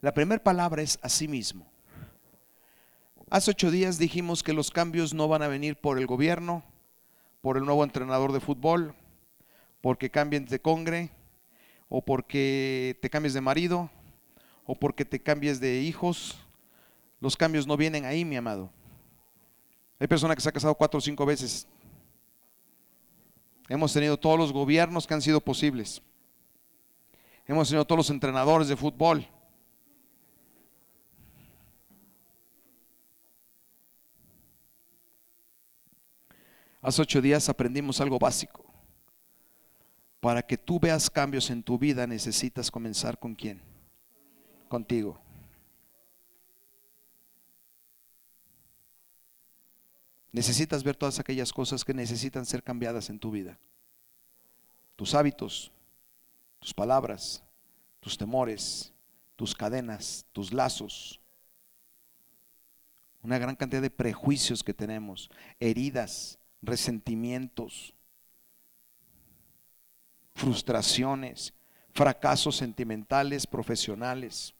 La 0.00 0.14
primera 0.14 0.42
palabra 0.42 0.80
es 0.80 0.98
a 1.02 1.10
sí 1.10 1.28
mismo. 1.28 1.70
Hace 3.28 3.50
ocho 3.50 3.70
días 3.70 3.98
dijimos 3.98 4.42
que 4.42 4.54
los 4.54 4.70
cambios 4.70 5.12
no 5.12 5.28
van 5.28 5.42
a 5.42 5.48
venir 5.48 5.76
por 5.76 5.98
el 5.98 6.06
gobierno, 6.06 6.64
por 7.42 7.58
el 7.58 7.66
nuevo 7.66 7.84
entrenador 7.84 8.32
de 8.32 8.40
fútbol, 8.40 8.94
porque 9.82 10.08
cambien 10.08 10.46
de 10.46 10.58
congre, 10.58 11.10
o 11.96 12.02
porque 12.02 12.98
te 13.00 13.08
cambies 13.08 13.34
de 13.34 13.40
marido, 13.40 13.88
o 14.66 14.74
porque 14.74 15.04
te 15.04 15.22
cambies 15.22 15.60
de 15.60 15.80
hijos. 15.80 16.36
Los 17.20 17.36
cambios 17.36 17.68
no 17.68 17.76
vienen 17.76 18.04
ahí, 18.04 18.24
mi 18.24 18.34
amado. 18.34 18.68
Hay 20.00 20.08
personas 20.08 20.34
que 20.34 20.42
se 20.42 20.48
han 20.48 20.54
casado 20.54 20.74
cuatro 20.74 20.98
o 20.98 21.00
cinco 21.00 21.24
veces. 21.24 21.68
Hemos 23.68 23.92
tenido 23.92 24.16
todos 24.16 24.36
los 24.36 24.52
gobiernos 24.52 25.06
que 25.06 25.14
han 25.14 25.22
sido 25.22 25.40
posibles. 25.40 26.02
Hemos 27.46 27.68
tenido 27.68 27.84
todos 27.84 27.98
los 27.98 28.10
entrenadores 28.10 28.66
de 28.66 28.76
fútbol. 28.76 29.24
Hace 36.82 37.02
ocho 37.02 37.22
días 37.22 37.48
aprendimos 37.48 38.00
algo 38.00 38.18
básico. 38.18 38.63
Para 40.24 40.40
que 40.40 40.56
tú 40.56 40.80
veas 40.80 41.10
cambios 41.10 41.50
en 41.50 41.62
tu 41.62 41.78
vida 41.78 42.06
necesitas 42.06 42.70
comenzar 42.70 43.18
con 43.18 43.34
quién? 43.34 43.60
Contigo. 44.70 45.20
Necesitas 50.32 50.82
ver 50.82 50.96
todas 50.96 51.18
aquellas 51.18 51.52
cosas 51.52 51.84
que 51.84 51.92
necesitan 51.92 52.46
ser 52.46 52.62
cambiadas 52.62 53.10
en 53.10 53.18
tu 53.18 53.30
vida. 53.30 53.58
Tus 54.96 55.14
hábitos, 55.14 55.70
tus 56.58 56.72
palabras, 56.72 57.44
tus 58.00 58.16
temores, 58.16 58.94
tus 59.36 59.54
cadenas, 59.54 60.24
tus 60.32 60.54
lazos. 60.54 61.20
Una 63.20 63.36
gran 63.36 63.56
cantidad 63.56 63.82
de 63.82 63.90
prejuicios 63.90 64.64
que 64.64 64.72
tenemos, 64.72 65.28
heridas, 65.60 66.38
resentimientos, 66.62 67.93
frustraciones, 70.34 71.52
fracasos 71.92 72.56
sentimentales, 72.56 73.46
profesionales. 73.46 74.54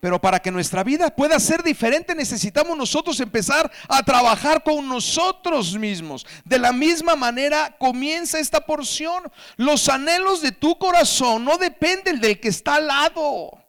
Pero 0.00 0.20
para 0.20 0.38
que 0.38 0.52
nuestra 0.52 0.84
vida 0.84 1.10
pueda 1.10 1.40
ser 1.40 1.62
diferente 1.62 2.14
necesitamos 2.14 2.76
nosotros 2.76 3.18
empezar 3.18 3.70
a 3.88 4.02
trabajar 4.02 4.62
con 4.62 4.88
nosotros 4.88 5.76
mismos. 5.76 6.24
De 6.44 6.58
la 6.58 6.72
misma 6.72 7.16
manera 7.16 7.76
comienza 7.78 8.38
esta 8.38 8.60
porción. 8.60 9.24
Los 9.56 9.88
anhelos 9.88 10.40
de 10.40 10.52
tu 10.52 10.78
corazón 10.78 11.44
no 11.44 11.58
dependen 11.58 12.20
del 12.20 12.38
que 12.38 12.48
está 12.48 12.76
al 12.76 12.86
lado. 12.86 13.67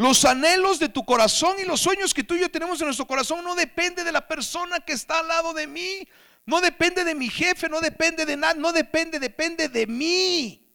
Los 0.00 0.24
anhelos 0.24 0.78
de 0.78 0.88
tu 0.88 1.04
corazón 1.04 1.56
y 1.58 1.66
los 1.66 1.78
sueños 1.78 2.14
que 2.14 2.24
tú 2.24 2.34
y 2.34 2.40
yo 2.40 2.50
tenemos 2.50 2.80
en 2.80 2.86
nuestro 2.86 3.06
corazón 3.06 3.44
no 3.44 3.54
depende 3.54 4.02
de 4.02 4.10
la 4.10 4.26
persona 4.26 4.80
que 4.80 4.94
está 4.94 5.18
al 5.18 5.28
lado 5.28 5.52
de 5.52 5.66
mí. 5.66 6.08
No 6.46 6.62
depende 6.62 7.04
de 7.04 7.14
mi 7.14 7.28
jefe, 7.28 7.68
no 7.68 7.82
depende 7.82 8.24
de 8.24 8.34
nada, 8.34 8.54
no 8.54 8.72
depende, 8.72 9.18
depende 9.18 9.68
de 9.68 9.86
mí. 9.86 10.66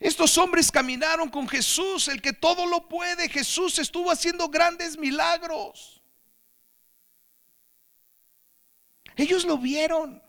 Estos 0.00 0.36
hombres 0.38 0.72
caminaron 0.72 1.28
con 1.28 1.46
Jesús, 1.46 2.08
el 2.08 2.20
que 2.20 2.32
todo 2.32 2.66
lo 2.66 2.88
puede. 2.88 3.28
Jesús 3.28 3.78
estuvo 3.78 4.10
haciendo 4.10 4.48
grandes 4.48 4.98
milagros. 4.98 6.02
Ellos 9.14 9.44
lo 9.44 9.56
vieron. 9.56 10.25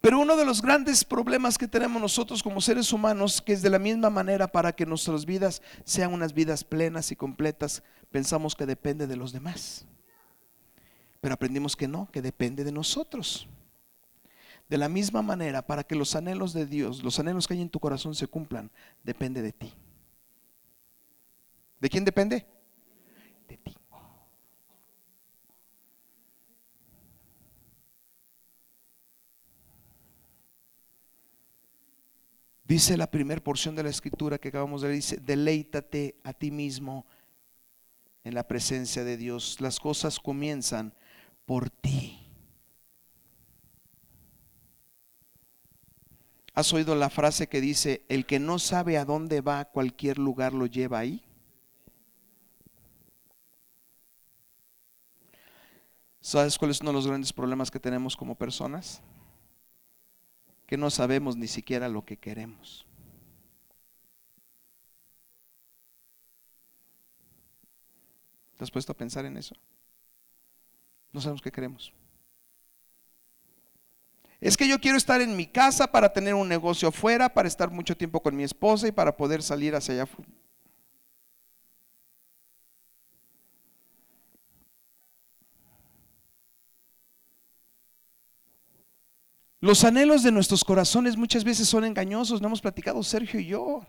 Pero 0.00 0.20
uno 0.20 0.36
de 0.36 0.44
los 0.44 0.62
grandes 0.62 1.04
problemas 1.04 1.58
que 1.58 1.66
tenemos 1.66 2.00
nosotros 2.00 2.42
como 2.42 2.60
seres 2.60 2.92
humanos, 2.92 3.42
que 3.42 3.52
es 3.52 3.62
de 3.62 3.70
la 3.70 3.78
misma 3.78 4.10
manera 4.10 4.46
para 4.46 4.72
que 4.72 4.86
nuestras 4.86 5.24
vidas 5.24 5.62
sean 5.84 6.12
unas 6.12 6.32
vidas 6.32 6.64
plenas 6.64 7.10
y 7.10 7.16
completas, 7.16 7.82
pensamos 8.10 8.54
que 8.54 8.66
depende 8.66 9.06
de 9.06 9.16
los 9.16 9.32
demás. 9.32 9.84
Pero 11.20 11.34
aprendimos 11.34 11.74
que 11.74 11.88
no, 11.88 12.08
que 12.12 12.22
depende 12.22 12.62
de 12.62 12.72
nosotros. 12.72 13.48
De 14.68 14.78
la 14.78 14.88
misma 14.88 15.22
manera, 15.22 15.62
para 15.62 15.84
que 15.84 15.94
los 15.94 16.14
anhelos 16.14 16.52
de 16.52 16.66
Dios, 16.66 17.02
los 17.02 17.18
anhelos 17.18 17.46
que 17.46 17.54
hay 17.54 17.62
en 17.62 17.68
tu 17.68 17.80
corazón 17.80 18.14
se 18.14 18.26
cumplan, 18.26 18.70
depende 19.02 19.42
de 19.42 19.52
ti. 19.52 19.72
¿De 21.80 21.88
quién 21.88 22.04
depende? 22.04 22.46
Dice 32.66 32.96
la 32.96 33.08
primera 33.08 33.40
porción 33.40 33.76
de 33.76 33.84
la 33.84 33.90
escritura 33.90 34.38
que 34.38 34.48
acabamos 34.48 34.82
de 34.82 34.88
leer, 34.88 34.96
dice, 34.96 35.16
deleítate 35.18 36.16
a 36.24 36.32
ti 36.32 36.50
mismo 36.50 37.06
en 38.24 38.34
la 38.34 38.48
presencia 38.48 39.04
de 39.04 39.16
Dios. 39.16 39.60
Las 39.60 39.78
cosas 39.78 40.18
comienzan 40.18 40.92
por 41.44 41.70
ti. 41.70 42.18
¿Has 46.54 46.72
oído 46.72 46.96
la 46.96 47.08
frase 47.08 47.46
que 47.46 47.60
dice, 47.60 48.04
el 48.08 48.26
que 48.26 48.40
no 48.40 48.58
sabe 48.58 48.98
a 48.98 49.04
dónde 49.04 49.42
va, 49.42 49.66
cualquier 49.66 50.18
lugar 50.18 50.52
lo 50.52 50.66
lleva 50.66 50.98
ahí? 50.98 51.22
¿Sabes 56.20 56.58
cuál 56.58 56.72
es 56.72 56.80
uno 56.80 56.90
de 56.90 56.94
los 56.94 57.06
grandes 57.06 57.32
problemas 57.32 57.70
que 57.70 57.78
tenemos 57.78 58.16
como 58.16 58.34
personas? 58.34 59.02
Que 60.66 60.76
no 60.76 60.90
sabemos 60.90 61.36
ni 61.36 61.46
siquiera 61.46 61.88
lo 61.88 62.04
que 62.04 62.16
queremos. 62.16 62.86
¿Te 68.56 68.64
has 68.64 68.70
puesto 68.70 68.92
a 68.92 68.96
pensar 68.96 69.24
en 69.24 69.36
eso? 69.36 69.54
No 71.12 71.20
sabemos 71.20 71.42
qué 71.42 71.52
queremos. 71.52 71.92
Es 74.40 74.56
que 74.56 74.68
yo 74.68 74.78
quiero 74.80 74.98
estar 74.98 75.20
en 75.20 75.36
mi 75.36 75.46
casa 75.46 75.86
para 75.90 76.12
tener 76.12 76.34
un 76.34 76.48
negocio 76.48 76.88
afuera, 76.88 77.28
para 77.28 77.48
estar 77.48 77.70
mucho 77.70 77.96
tiempo 77.96 78.20
con 78.20 78.36
mi 78.36 78.44
esposa 78.44 78.86
y 78.86 78.92
para 78.92 79.16
poder 79.16 79.42
salir 79.42 79.74
hacia 79.74 79.94
allá. 79.94 80.10
Los 89.60 89.84
anhelos 89.84 90.22
de 90.22 90.32
nuestros 90.32 90.62
corazones 90.64 91.16
muchas 91.16 91.44
veces 91.44 91.68
son 91.68 91.84
engañosos, 91.84 92.40
no 92.40 92.48
hemos 92.48 92.60
platicado 92.60 93.02
Sergio 93.02 93.40
y 93.40 93.46
yo. 93.46 93.86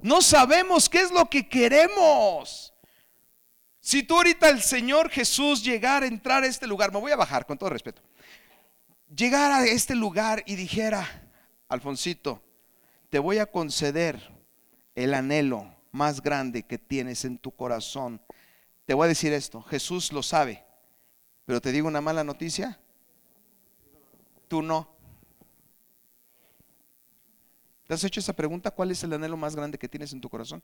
No 0.00 0.20
sabemos 0.20 0.88
qué 0.88 1.00
es 1.00 1.10
lo 1.10 1.28
que 1.28 1.48
queremos. 1.48 2.72
Si 3.80 4.02
tú 4.02 4.16
ahorita 4.16 4.50
el 4.50 4.60
Señor 4.60 5.08
Jesús 5.08 5.64
llegara 5.64 6.04
a 6.04 6.08
entrar 6.08 6.42
a 6.42 6.46
este 6.46 6.66
lugar, 6.66 6.92
me 6.92 7.00
voy 7.00 7.12
a 7.12 7.16
bajar 7.16 7.46
con 7.46 7.56
todo 7.56 7.70
respeto, 7.70 8.02
llegara 9.14 9.58
a 9.58 9.66
este 9.66 9.94
lugar 9.94 10.42
y 10.46 10.56
dijera, 10.56 11.30
Alfonsito, 11.68 12.42
te 13.08 13.18
voy 13.18 13.38
a 13.38 13.46
conceder 13.46 14.30
el 14.94 15.14
anhelo 15.14 15.74
más 15.90 16.20
grande 16.20 16.64
que 16.64 16.76
tienes 16.76 17.24
en 17.24 17.38
tu 17.38 17.50
corazón. 17.50 18.20
Te 18.84 18.94
voy 18.94 19.06
a 19.06 19.08
decir 19.08 19.32
esto, 19.32 19.62
Jesús 19.62 20.12
lo 20.12 20.22
sabe, 20.22 20.64
pero 21.46 21.60
te 21.60 21.72
digo 21.72 21.88
una 21.88 22.02
mala 22.02 22.24
noticia, 22.24 22.78
tú 24.48 24.62
no. 24.62 24.88
¿Te 27.86 27.94
has 27.94 28.04
hecho 28.04 28.20
esa 28.20 28.34
pregunta? 28.34 28.70
¿Cuál 28.70 28.90
es 28.90 29.02
el 29.04 29.12
anhelo 29.12 29.36
más 29.36 29.56
grande 29.56 29.78
que 29.78 29.88
tienes 29.88 30.12
en 30.12 30.20
tu 30.20 30.28
corazón? 30.28 30.62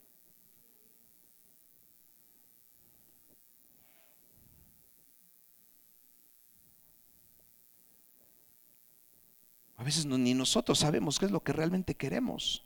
A 9.77 9.85
veces 9.85 10.07
ni 10.07 10.35
nosotros 10.35 10.79
sabemos 10.79 11.18
qué 11.18 11.27
es 11.27 11.31
lo 11.31 11.42
que 11.42 11.53
realmente 11.53 11.94
queremos. 11.94 12.64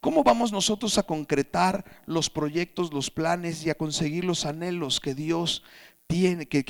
¿Cómo 0.00 0.22
vamos 0.22 0.52
nosotros 0.52 0.98
a 0.98 1.02
concretar 1.02 1.84
los 2.06 2.28
proyectos, 2.28 2.92
los 2.92 3.10
planes 3.10 3.64
y 3.64 3.70
a 3.70 3.74
conseguir 3.74 4.24
los 4.24 4.44
anhelos 4.44 5.00
que 5.00 5.14
Dios 5.14 5.62
tiene, 6.14 6.46
que, 6.46 6.62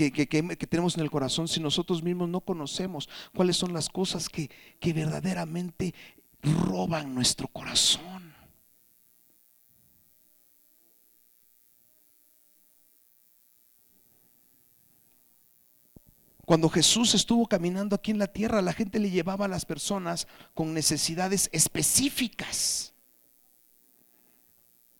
tenemos 0.66 0.96
en 0.96 1.02
el 1.02 1.10
corazón 1.10 1.48
si 1.48 1.60
nosotros 1.60 2.02
mismos 2.02 2.30
no 2.30 2.40
conocemos 2.40 3.10
cuáles 3.36 3.58
son 3.58 3.74
las 3.74 3.90
cosas 3.90 4.30
que, 4.30 4.50
que 4.80 4.94
verdaderamente 4.94 5.94
roban 6.40 7.14
nuestro 7.14 7.46
corazón. 7.48 8.32
Cuando 16.46 16.70
Jesús 16.70 17.14
estuvo 17.14 17.46
caminando 17.46 17.96
aquí 17.96 18.12
en 18.12 18.18
la 18.18 18.28
tierra, 18.28 18.62
la 18.62 18.72
gente 18.72 18.98
le 18.98 19.10
llevaba 19.10 19.44
a 19.44 19.48
las 19.48 19.66
personas 19.66 20.26
con 20.54 20.72
necesidades 20.72 21.50
específicas. 21.52 22.94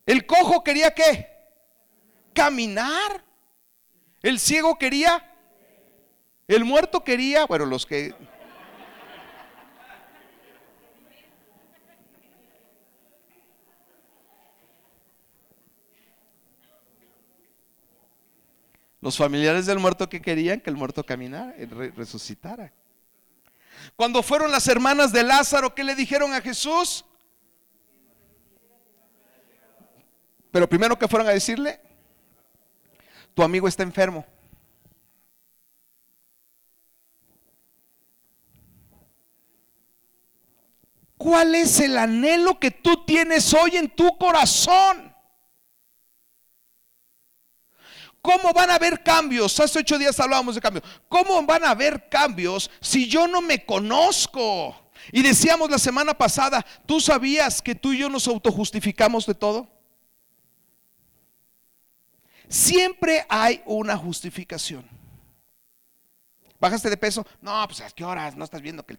El 0.04 0.26
cojo 0.26 0.62
quería 0.62 0.90
qué? 0.90 1.30
Caminar. 2.34 3.24
El 4.24 4.38
ciego 4.38 4.78
quería, 4.78 5.22
el 6.48 6.64
muerto 6.64 7.04
quería, 7.04 7.44
bueno, 7.44 7.66
los 7.66 7.84
que... 7.84 8.14
Los 19.02 19.18
familiares 19.18 19.66
del 19.66 19.78
muerto 19.78 20.08
que 20.08 20.22
querían 20.22 20.58
que 20.62 20.70
el 20.70 20.76
muerto 20.76 21.04
caminara, 21.04 21.54
resucitara. 21.94 22.72
Cuando 23.94 24.22
fueron 24.22 24.50
las 24.50 24.66
hermanas 24.68 25.12
de 25.12 25.22
Lázaro, 25.22 25.74
¿qué 25.74 25.84
le 25.84 25.94
dijeron 25.94 26.32
a 26.32 26.40
Jesús? 26.40 27.04
Pero 30.50 30.66
primero 30.66 30.98
que 30.98 31.08
fueron 31.08 31.28
a 31.28 31.32
decirle, 31.32 31.78
tu 33.34 33.42
amigo 33.42 33.68
está 33.68 33.82
enfermo. 33.82 34.24
¿Cuál 41.16 41.54
es 41.54 41.80
el 41.80 41.96
anhelo 41.96 42.58
que 42.58 42.70
tú 42.70 43.04
tienes 43.04 43.52
hoy 43.54 43.76
en 43.76 43.88
tu 43.88 44.16
corazón? 44.18 45.14
¿Cómo 48.20 48.52
van 48.52 48.70
a 48.70 48.76
haber 48.76 49.02
cambios? 49.02 49.58
Hace 49.60 49.80
ocho 49.80 49.98
días 49.98 50.18
hablábamos 50.18 50.54
de 50.54 50.60
cambios. 50.60 50.84
¿Cómo 51.08 51.42
van 51.42 51.64
a 51.64 51.70
haber 51.70 52.08
cambios 52.08 52.70
si 52.80 53.08
yo 53.08 53.26
no 53.26 53.42
me 53.42 53.64
conozco? 53.64 54.74
Y 55.12 55.22
decíamos 55.22 55.70
la 55.70 55.78
semana 55.78 56.14
pasada, 56.14 56.64
¿tú 56.86 57.00
sabías 57.00 57.60
que 57.60 57.74
tú 57.74 57.92
y 57.92 57.98
yo 57.98 58.08
nos 58.08 58.26
autojustificamos 58.26 59.26
de 59.26 59.34
todo? 59.34 59.73
Siempre 62.48 63.24
hay 63.28 63.62
una 63.66 63.96
justificación. 63.96 64.88
¿Bajaste 66.60 66.90
de 66.90 66.96
peso? 66.96 67.26
No, 67.40 67.66
pues 67.66 67.80
a 67.80 67.90
qué 67.90 68.04
horas, 68.04 68.36
no 68.36 68.44
estás 68.44 68.62
viendo 68.62 68.84
que 68.84 68.94
el... 68.94 68.98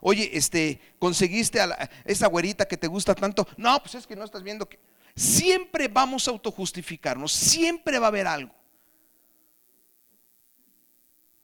Oye, 0.00 0.30
este, 0.32 0.80
conseguiste 0.98 1.60
a 1.60 1.90
esa 2.04 2.26
güerita 2.26 2.66
que 2.66 2.76
te 2.76 2.86
gusta 2.86 3.14
tanto. 3.14 3.46
No, 3.56 3.78
pues 3.80 3.94
es 3.96 4.06
que 4.06 4.16
no 4.16 4.24
estás 4.24 4.42
viendo 4.42 4.68
que... 4.68 4.78
Siempre 5.16 5.88
vamos 5.88 6.26
a 6.26 6.32
autojustificarnos, 6.32 7.32
siempre 7.32 7.98
va 7.98 8.06
a 8.06 8.08
haber 8.08 8.26
algo. 8.26 8.54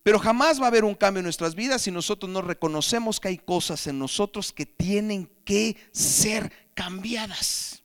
Pero 0.02 0.18
jamás 0.18 0.60
va 0.60 0.64
a 0.64 0.68
haber 0.68 0.84
un 0.84 0.94
cambio 0.94 1.20
en 1.20 1.24
nuestras 1.24 1.54
vidas 1.54 1.82
si 1.82 1.90
nosotros 1.90 2.30
no 2.30 2.40
reconocemos 2.40 3.20
que 3.20 3.28
hay 3.28 3.38
cosas 3.38 3.86
en 3.86 3.98
nosotros 3.98 4.52
que 4.52 4.66
tienen 4.66 5.30
que 5.44 5.76
ser 5.92 6.52
cambiadas. 6.74 7.82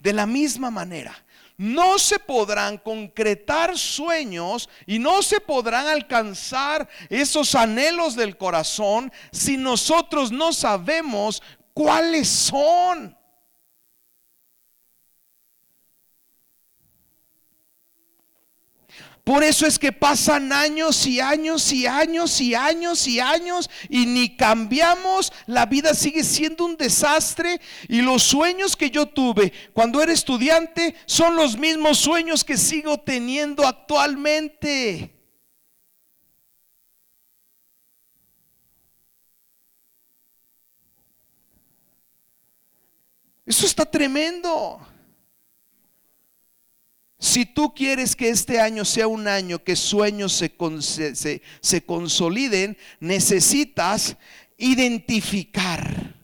De 0.00 0.12
la 0.12 0.26
misma 0.26 0.70
manera, 0.70 1.24
no 1.60 1.98
se 1.98 2.18
podrán 2.18 2.78
concretar 2.78 3.76
sueños 3.76 4.66
y 4.86 4.98
no 4.98 5.20
se 5.22 5.42
podrán 5.42 5.88
alcanzar 5.88 6.88
esos 7.10 7.54
anhelos 7.54 8.16
del 8.16 8.38
corazón 8.38 9.12
si 9.30 9.58
nosotros 9.58 10.32
no 10.32 10.54
sabemos 10.54 11.42
cuáles 11.74 12.30
son. 12.30 13.14
Por 19.30 19.44
eso 19.44 19.64
es 19.64 19.78
que 19.78 19.92
pasan 19.92 20.52
años 20.52 21.06
y 21.06 21.20
años 21.20 21.72
y 21.72 21.86
años 21.86 22.40
y 22.40 22.52
años 22.56 23.06
y 23.06 23.20
años 23.20 23.70
y 23.88 24.04
ni 24.04 24.36
cambiamos, 24.36 25.32
la 25.46 25.66
vida 25.66 25.94
sigue 25.94 26.24
siendo 26.24 26.64
un 26.64 26.76
desastre 26.76 27.60
y 27.86 28.02
los 28.02 28.24
sueños 28.24 28.74
que 28.74 28.90
yo 28.90 29.06
tuve 29.06 29.52
cuando 29.72 30.02
era 30.02 30.12
estudiante 30.12 30.96
son 31.06 31.36
los 31.36 31.56
mismos 31.56 31.98
sueños 31.98 32.42
que 32.42 32.56
sigo 32.56 32.98
teniendo 32.98 33.64
actualmente. 33.64 35.14
Eso 43.46 43.64
está 43.64 43.88
tremendo. 43.88 44.89
Si 47.20 47.44
tú 47.44 47.74
quieres 47.74 48.16
que 48.16 48.30
este 48.30 48.62
año 48.62 48.82
sea 48.82 49.06
un 49.06 49.28
año 49.28 49.62
que 49.62 49.76
sueños 49.76 50.32
se, 50.32 50.54
se, 51.14 51.42
se, 51.60 51.84
consoliden, 51.84 52.78
necesitas 52.98 54.16
identificar, 54.56 56.14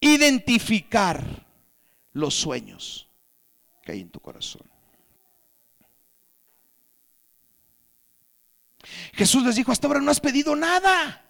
identificar 0.00 1.46
los 2.14 2.34
sueños 2.34 3.08
que 3.84 3.92
hay 3.92 4.00
en 4.00 4.10
tu 4.10 4.18
corazón. 4.18 4.68
Jesús 9.12 9.44
les 9.44 9.54
dijo, 9.54 9.70
hasta 9.70 9.86
ahora 9.86 10.00
no 10.00 10.10
has 10.10 10.20
pedido 10.20 10.56
nada. 10.56 11.24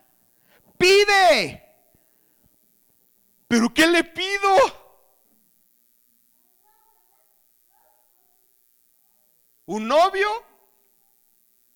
Pide. 0.79 1.62
¿Pero 3.47 3.75
qué 3.75 3.87
le 3.87 4.03
pido? 4.03 4.88
¿Un 9.69 9.87
novio? 9.87 10.27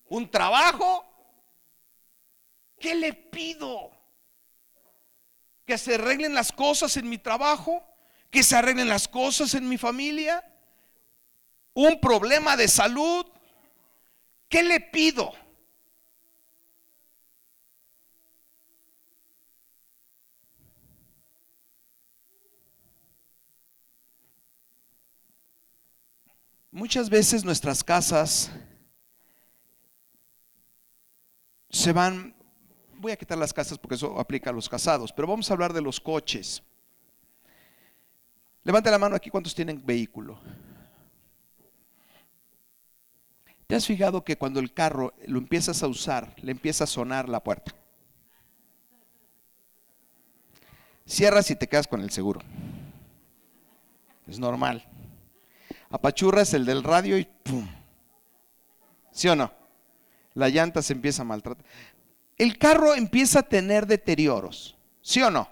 ¿Un 0.05 0.29
trabajo? 0.31 1.05
¿Qué 2.79 2.95
le 2.95 3.13
pido? 3.13 3.91
¿Que 5.63 5.77
se 5.77 5.93
arreglen 5.93 6.33
las 6.33 6.51
cosas 6.51 6.97
en 6.97 7.07
mi 7.07 7.19
trabajo? 7.19 7.83
¿Que 8.31 8.41
se 8.41 8.55
arreglen 8.55 8.89
las 8.89 9.07
cosas 9.07 9.53
en 9.53 9.69
mi 9.69 9.77
familia? 9.77 10.43
¿Un 11.75 11.99
problema 12.01 12.57
de 12.57 12.67
salud? 12.67 13.27
¿Qué 14.49 14.63
le 14.63 14.79
pido? 14.79 15.31
Muchas 26.73 27.07
veces 27.07 27.45
nuestras 27.45 27.83
casas 27.83 28.49
se 31.69 31.93
van, 31.93 32.35
voy 32.95 33.11
a 33.11 33.15
quitar 33.15 33.37
las 33.37 33.53
casas 33.53 33.77
porque 33.77 33.93
eso 33.93 34.19
aplica 34.19 34.49
a 34.49 34.53
los 34.53 34.67
casados, 34.67 35.13
pero 35.13 35.27
vamos 35.27 35.47
a 35.47 35.53
hablar 35.53 35.71
de 35.71 35.81
los 35.81 35.99
coches. 35.99 36.63
Levante 38.63 38.89
la 38.89 38.97
mano 38.97 39.15
aquí 39.15 39.29
cuántos 39.29 39.53
tienen 39.53 39.85
vehículo. 39.85 40.39
¿Te 43.67 43.75
has 43.75 43.85
fijado 43.85 44.23
que 44.23 44.35
cuando 44.35 44.59
el 44.59 44.73
carro 44.73 45.13
lo 45.27 45.37
empiezas 45.37 45.83
a 45.83 45.87
usar, 45.87 46.33
le 46.41 46.53
empieza 46.53 46.85
a 46.85 46.87
sonar 46.87 47.29
la 47.29 47.43
puerta? 47.43 47.71
Cierras 51.05 51.51
y 51.51 51.55
te 51.55 51.69
quedas 51.69 51.87
con 51.87 52.01
el 52.01 52.09
seguro. 52.09 52.41
Es 54.25 54.39
normal 54.39 54.83
apachurras 55.93 56.55
el 56.55 56.65
del 56.65 56.83
radio 56.83 57.19
y 57.19 57.25
¡pum! 57.43 57.67
¿Sí 59.11 59.27
o 59.29 59.35
no? 59.35 59.53
La 60.33 60.49
llanta 60.49 60.81
se 60.81 60.93
empieza 60.93 61.21
a 61.21 61.25
maltratar. 61.25 61.63
El 62.35 62.57
carro 62.57 62.95
empieza 62.95 63.39
a 63.39 63.43
tener 63.43 63.85
deterioros, 63.85 64.75
¿sí 65.03 65.21
o 65.21 65.29
no? 65.29 65.47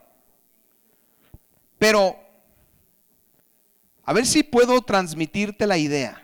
Pero, 1.78 2.18
a 4.04 4.14
ver 4.14 4.26
si 4.26 4.42
puedo 4.42 4.82
transmitirte 4.82 5.68
la 5.68 5.78
idea. 5.78 6.20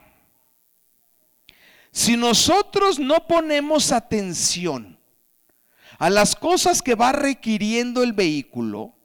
Si 1.91 2.17
nosotros 2.17 2.97
no 2.97 3.27
ponemos 3.27 3.91
atención 3.91 4.97
a 5.99 6.09
las 6.09 6.35
cosas 6.35 6.81
que 6.81 6.95
va 6.95 7.11
requiriendo 7.11 8.01
el 8.01 8.13
vehículo, 8.13 8.95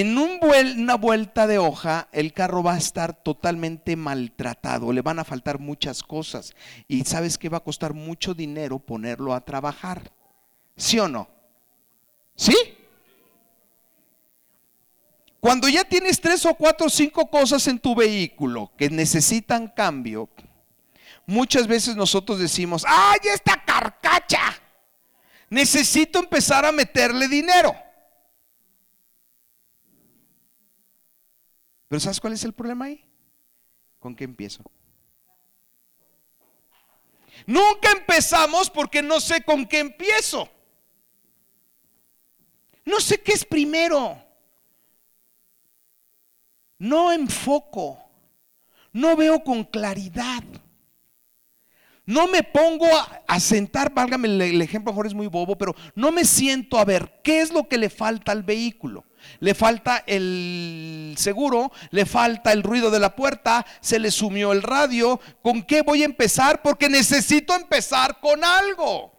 en 0.00 0.18
una 0.18 0.96
vuelta 0.96 1.46
de 1.46 1.58
hoja 1.58 2.08
el 2.10 2.32
carro 2.32 2.64
va 2.64 2.74
a 2.74 2.78
estar 2.78 3.14
totalmente 3.22 3.94
maltratado, 3.94 4.92
le 4.92 5.02
van 5.02 5.20
a 5.20 5.24
faltar 5.24 5.60
muchas 5.60 6.02
cosas 6.02 6.52
y 6.88 7.04
sabes 7.04 7.38
que 7.38 7.48
va 7.48 7.58
a 7.58 7.64
costar 7.64 7.94
mucho 7.94 8.34
dinero 8.34 8.80
ponerlo 8.80 9.32
a 9.32 9.44
trabajar. 9.44 10.10
¿Sí 10.76 10.98
o 10.98 11.06
no? 11.06 11.28
¿Sí? 12.34 12.56
Cuando 15.38 15.68
ya 15.68 15.84
tienes 15.84 16.20
tres 16.20 16.44
o 16.44 16.54
cuatro 16.54 16.88
o 16.88 16.90
cinco 16.90 17.30
cosas 17.30 17.64
en 17.68 17.78
tu 17.78 17.94
vehículo 17.94 18.72
que 18.76 18.90
necesitan 18.90 19.68
cambio, 19.68 20.28
muchas 21.24 21.68
veces 21.68 21.94
nosotros 21.94 22.40
decimos, 22.40 22.84
¡ay, 22.84 23.20
esta 23.32 23.62
carcacha! 23.64 24.60
Necesito 25.50 26.18
empezar 26.18 26.64
a 26.64 26.72
meterle 26.72 27.28
dinero. 27.28 27.76
Pero 31.94 32.00
¿sabes 32.00 32.20
cuál 32.20 32.32
es 32.32 32.42
el 32.42 32.52
problema 32.52 32.86
ahí? 32.86 33.04
¿Con 34.00 34.16
qué 34.16 34.24
empiezo? 34.24 34.64
Nunca 37.46 37.92
empezamos 37.92 38.68
porque 38.68 39.00
no 39.00 39.20
sé 39.20 39.44
con 39.44 39.64
qué 39.64 39.78
empiezo. 39.78 40.48
No 42.84 42.98
sé 42.98 43.22
qué 43.22 43.30
es 43.30 43.44
primero. 43.44 44.20
No 46.78 47.12
enfoco. 47.12 48.04
No 48.90 49.14
veo 49.14 49.44
con 49.44 49.62
claridad. 49.62 50.42
No 52.06 52.28
me 52.28 52.42
pongo 52.42 52.86
a, 53.26 53.40
sentar, 53.40 53.92
válgame 53.92 54.28
el, 54.28 54.60
ejemplo, 54.60 54.92
mejor 54.92 55.06
es 55.06 55.14
muy 55.14 55.26
bobo, 55.26 55.56
pero 55.56 55.74
no 55.94 56.12
me 56.12 56.24
siento 56.24 56.78
a 56.78 56.84
ver 56.84 57.20
qué 57.24 57.40
es 57.40 57.50
lo 57.50 57.66
que 57.66 57.78
le 57.78 57.88
falta 57.88 58.32
al 58.32 58.42
vehículo 58.42 59.04
le 59.40 59.54
falta 59.54 60.04
el 60.06 61.14
seguro, 61.16 61.72
le 61.90 62.06
falta 62.06 62.52
el 62.52 62.62
ruido 62.62 62.90
de 62.90 62.98
la 62.98 63.16
puerta, 63.16 63.64
se 63.80 63.98
le 63.98 64.10
sumió 64.10 64.52
el 64.52 64.62
radio. 64.62 65.20
¿Con 65.42 65.62
qué 65.62 65.82
voy 65.82 66.02
a 66.02 66.06
empezar? 66.06 66.62
Porque 66.62 66.88
necesito 66.88 67.54
empezar 67.54 68.20
con 68.20 68.44
algo. 68.44 69.12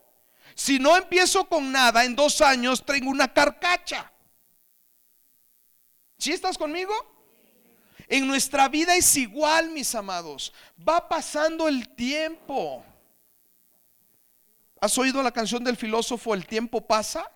Si 0.56 0.80
no 0.80 0.96
empiezo 0.96 1.48
con 1.48 1.72
nada, 1.72 2.06
en 2.06 2.16
dos 2.16 2.42
años 2.42 2.86
tengo 2.86 3.10
una 3.10 3.34
carcacha. 3.34 4.12
¿Sí 6.18 6.32
estás 6.32 6.58
conmigo? 6.58 6.94
En 8.08 8.28
nuestra 8.28 8.68
vida 8.70 8.96
es 8.96 9.16
igual, 9.18 9.72
mis 9.72 9.94
amados. 9.96 10.54
Va 10.88 11.08
pasando 11.08 11.68
el 11.68 11.90
tiempo. 11.90 12.84
¿Has 14.80 14.98
oído 14.98 15.24
la 15.24 15.32
canción 15.32 15.64
del 15.64 15.78
filósofo 15.78 16.34
El 16.34 16.46
tiempo 16.46 16.82
pasa? 16.82 17.32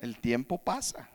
el 0.00 0.18
tiempo 0.18 0.58
pasa. 0.58 1.08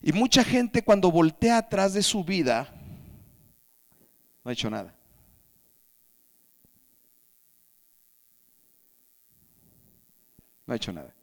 Y 0.00 0.12
mucha 0.12 0.44
gente 0.44 0.82
cuando 0.82 1.10
voltea 1.10 1.58
atrás 1.58 1.94
de 1.94 2.02
su 2.02 2.22
vida, 2.22 2.68
no 4.44 4.50
ha 4.50 4.52
hecho 4.52 4.68
nada. 4.68 4.94
No 10.66 10.72
ha 10.72 10.76
hecho 10.76 10.92
nada. 10.92 11.15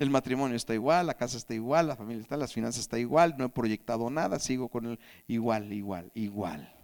El 0.00 0.08
matrimonio 0.08 0.56
está 0.56 0.72
igual, 0.72 1.08
la 1.08 1.14
casa 1.14 1.36
está 1.36 1.52
igual, 1.52 1.86
la 1.86 1.94
familia 1.94 2.22
está, 2.22 2.38
las 2.38 2.54
finanzas 2.54 2.80
está 2.80 2.98
igual, 2.98 3.34
no 3.36 3.44
he 3.44 3.48
proyectado 3.50 4.08
nada, 4.08 4.38
sigo 4.38 4.68
con 4.68 4.86
el 4.86 4.98
igual, 5.28 5.70
igual, 5.74 6.10
igual. 6.14 6.74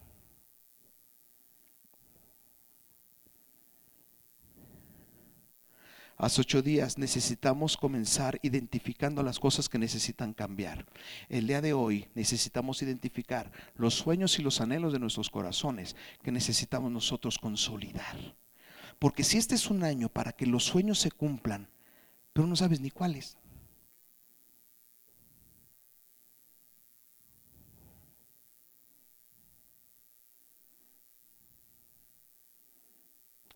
hace 6.19 6.43
ocho 6.43 6.61
días, 6.61 6.99
necesitamos 6.99 7.79
comenzar 7.79 8.39
identificando 8.43 9.23
las 9.23 9.39
cosas 9.39 9.71
que 9.71 9.79
necesitan 9.79 10.35
cambiar. 10.35 10.85
El 11.31 11.47
día 11.47 11.63
de 11.63 11.73
hoy 11.73 12.09
necesitamos 12.15 12.83
identificar 12.83 13.51
los 13.77 13.95
sueños 13.95 14.39
y 14.39 14.43
los 14.43 14.61
anhelos 14.61 14.93
de 14.93 14.99
nuestros 14.99 15.31
corazones 15.31 15.97
que 16.23 16.33
necesitamos 16.33 16.93
nosotros 16.93 17.39
consolidar. 17.39 18.37
Porque 18.99 19.25
si 19.25 19.39
este 19.39 19.55
es 19.55 19.71
un 19.71 19.85
año 19.85 20.11
para 20.11 20.33
que 20.33 20.47
los 20.47 20.65
sueños 20.65 20.99
se 20.99 21.11
cumplan, 21.11 21.69
pero 22.37 22.47
no 22.47 22.55
sabes 22.55 22.81
ni 22.81 22.91
cuáles. 22.91 23.35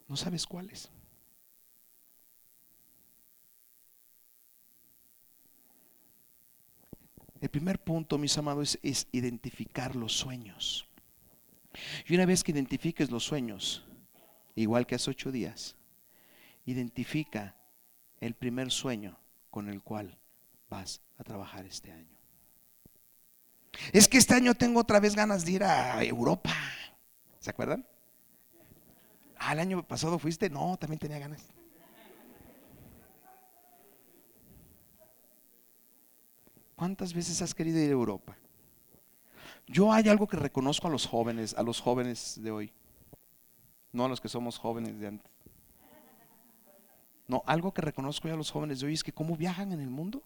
No 0.09 0.17
sabes 0.17 0.47
cuáles. 0.47 0.91
El 7.43 7.51
primer 7.51 7.85
punto, 7.85 8.17
mis 8.17 8.39
amados, 8.39 8.79
es, 8.83 9.09
identificar 9.13 9.95
los 9.95 10.15
sueños. 10.15 10.89
Y 12.09 12.15
una 12.15 12.25
vez 12.25 12.43
que 12.43 12.53
identifiques 12.53 13.11
los 13.11 13.25
sueños, 13.25 13.85
igual 14.55 14.87
que 14.87 14.95
hace 14.95 15.11
ocho 15.11 15.31
días, 15.31 15.77
identifica 16.65 17.60
el 18.21 18.35
primer 18.35 18.71
sueño 18.71 19.19
con 19.51 19.69
el 19.69 19.83
cual 19.83 20.19
vas 20.69 21.01
a 21.19 21.25
trabajar 21.25 21.65
este 21.67 21.91
año. 21.91 22.19
Es 23.93 24.09
que 24.09 24.19
este 24.19 24.35
año 24.35 24.55
tengo 24.55 24.81
otra 24.81 25.01
vez 25.01 25.15
ganas 25.15 25.45
de 25.45 25.53
ir 25.53 25.65
a 25.65 26.03
Europa. 26.05 26.55
¿Se 27.39 27.51
acuerdan? 27.51 27.87
Ah, 29.39 29.53
el 29.53 29.61
año 29.61 29.83
pasado 29.83 30.19
fuiste. 30.19 30.51
No, 30.51 30.77
también 30.77 30.99
tenía 30.99 31.19
ganas. 31.19 31.43
¿Cuántas 36.77 37.13
veces 37.13 37.41
has 37.43 37.55
querido 37.55 37.79
ir 37.79 37.91
a 37.91 37.93
Europa? 37.93 38.37
Yo 39.67 39.93
hay 39.93 40.09
algo 40.09 40.27
que 40.27 40.37
reconozco 40.37 40.89
a 40.89 40.91
los 40.91 41.07
jóvenes, 41.07 41.55
a 41.55 41.63
los 41.63 41.81
jóvenes 41.81 42.41
de 42.43 42.51
hoy. 42.51 42.73
No 43.93 44.05
a 44.05 44.09
los 44.09 44.21
que 44.21 44.29
somos 44.29 44.59
jóvenes 44.59 44.99
de 44.99 45.09
antes. 45.09 45.40
No, 47.31 47.45
algo 47.47 47.73
que 47.73 47.81
reconozco 47.81 48.27
a 48.27 48.33
los 48.33 48.51
jóvenes 48.51 48.81
de 48.81 48.89
hoy 48.89 48.95
es 48.95 49.05
que 49.05 49.13
cómo 49.13 49.37
viajan 49.37 49.71
en 49.71 49.81
el 49.81 49.89
mundo. 49.89 50.21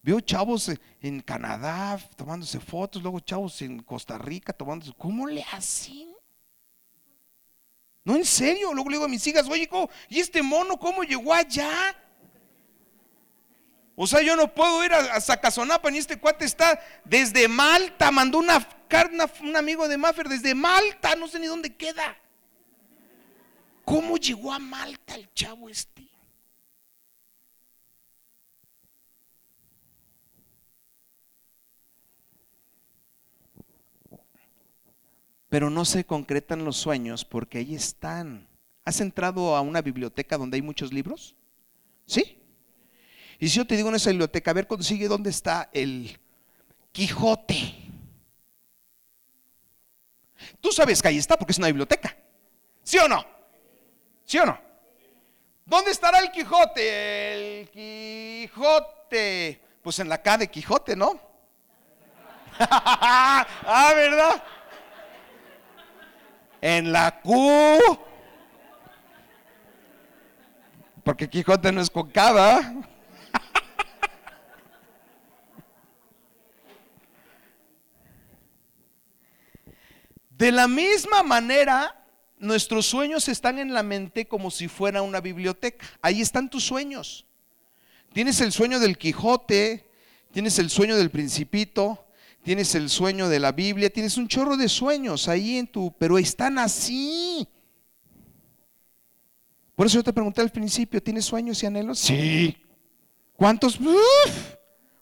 Veo 0.00 0.18
chavos 0.20 0.72
en 1.02 1.20
Canadá 1.20 1.98
tomándose 2.16 2.58
fotos, 2.58 3.02
luego 3.02 3.20
chavos 3.20 3.60
en 3.60 3.82
Costa 3.82 4.16
Rica 4.16 4.54
tomándose. 4.54 4.94
¿Cómo 4.96 5.26
le 5.26 5.44
hacen? 5.52 6.14
No, 8.02 8.16
en 8.16 8.24
serio. 8.24 8.72
Luego 8.72 8.88
le 8.88 8.96
digo 8.96 9.04
a 9.04 9.08
mis 9.08 9.26
hijas, 9.26 9.46
oye, 9.46 9.68
¿y 10.08 10.18
este 10.18 10.42
mono 10.42 10.78
cómo 10.78 11.02
llegó 11.02 11.34
allá? 11.34 11.94
O 13.94 14.06
sea, 14.06 14.22
yo 14.22 14.36
no 14.36 14.54
puedo 14.54 14.82
ir 14.86 14.94
a, 14.94 15.20
Zacazonapa 15.20 15.90
ni 15.90 15.98
este 15.98 16.18
cuate 16.18 16.46
está 16.46 16.80
desde 17.04 17.46
Malta. 17.46 18.10
Mandó 18.10 18.38
una 18.38 18.66
carta, 18.88 19.30
un 19.42 19.54
amigo 19.54 19.86
de 19.86 19.98
Maffer 19.98 20.30
desde 20.30 20.54
Malta, 20.54 21.14
no 21.14 21.28
sé 21.28 21.38
ni 21.38 21.46
dónde 21.46 21.76
queda. 21.76 22.16
¿Cómo 23.86 24.18
llegó 24.18 24.52
a 24.52 24.58
Malta 24.58 25.14
el 25.14 25.32
chavo 25.32 25.70
este? 25.70 26.10
pero 35.48 35.70
no 35.70 35.86
se 35.86 36.04
concretan 36.04 36.66
los 36.66 36.76
sueños 36.76 37.24
porque 37.24 37.56
ahí 37.56 37.74
están. 37.74 38.46
¿Has 38.84 39.00
entrado 39.00 39.56
a 39.56 39.62
una 39.62 39.80
biblioteca 39.80 40.36
donde 40.36 40.56
hay 40.56 40.62
muchos 40.62 40.92
libros? 40.92 41.34
¿Sí? 42.04 42.38
Y 43.38 43.48
si 43.48 43.56
yo 43.56 43.66
te 43.66 43.74
digo 43.74 43.88
en 43.88 43.94
esa 43.94 44.10
biblioteca, 44.10 44.50
a 44.50 44.54
ver, 44.54 44.66
consigue 44.66 45.08
dónde 45.08 45.30
está 45.30 45.70
el 45.72 46.18
Quijote. 46.92 47.74
Tú 50.60 50.72
sabes 50.72 51.00
que 51.00 51.08
ahí 51.08 51.16
está 51.16 51.38
porque 51.38 51.52
es 51.52 51.58
una 51.58 51.68
biblioteca. 51.68 52.14
¿Sí 52.82 52.98
o 52.98 53.08
no? 53.08 53.35
¿Sí 54.26 54.38
o 54.38 54.44
no? 54.44 54.58
¿Dónde 55.64 55.90
estará 55.90 56.18
el 56.18 56.30
Quijote? 56.30 57.60
El 57.60 57.70
Quijote. 57.70 59.60
Pues 59.82 59.98
en 60.00 60.10
la 60.10 60.20
K 60.22 60.36
de 60.38 60.48
Quijote, 60.48 60.94
¿no? 60.94 61.18
ah, 62.58 63.92
¿verdad? 63.94 64.42
en 66.66 66.92
la 66.92 67.20
Q. 67.20 67.78
Porque 71.04 71.30
Quijote 71.30 71.70
no 71.70 71.80
es 71.80 71.90
con 71.90 72.10
De 80.30 80.50
la 80.50 80.66
misma 80.66 81.22
manera, 81.22 81.94
nuestros 82.46 82.86
sueños 82.86 83.28
están 83.28 83.58
en 83.58 83.74
la 83.74 83.82
mente 83.82 84.26
como 84.26 84.50
si 84.50 84.68
fuera 84.68 85.02
una 85.02 85.20
biblioteca. 85.20 85.86
Ahí 86.00 86.20
están 86.20 86.48
tus 86.48 86.64
sueños. 86.64 87.26
Tienes 88.12 88.40
el 88.40 88.52
sueño 88.52 88.80
del 88.80 88.96
Quijote, 88.96 89.90
tienes 90.32 90.58
el 90.58 90.70
sueño 90.70 90.96
del 90.96 91.10
Principito, 91.10 92.06
tienes 92.42 92.74
el 92.74 92.88
sueño 92.88 93.28
de 93.28 93.40
la 93.40 93.52
Biblia, 93.52 93.90
tienes 93.90 94.16
un 94.16 94.28
chorro 94.28 94.56
de 94.56 94.68
sueños 94.68 95.28
ahí 95.28 95.58
en 95.58 95.66
tu, 95.66 95.94
pero 95.98 96.16
están 96.16 96.58
así. 96.58 97.46
Por 99.74 99.86
eso 99.86 99.96
yo 99.96 100.04
te 100.04 100.12
pregunté 100.12 100.40
al 100.40 100.50
principio, 100.50 101.02
¿tienes 101.02 101.26
sueños 101.26 101.62
y 101.62 101.66
anhelos? 101.66 101.98
Sí. 101.98 102.56
¿Cuántos? 103.34 103.78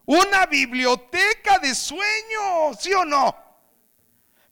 una 0.05 0.45
biblioteca 0.45 1.59
de 1.59 1.73
sueños, 1.73 2.77
¿sí 2.79 2.93
o 2.93 3.05
no? 3.05 3.44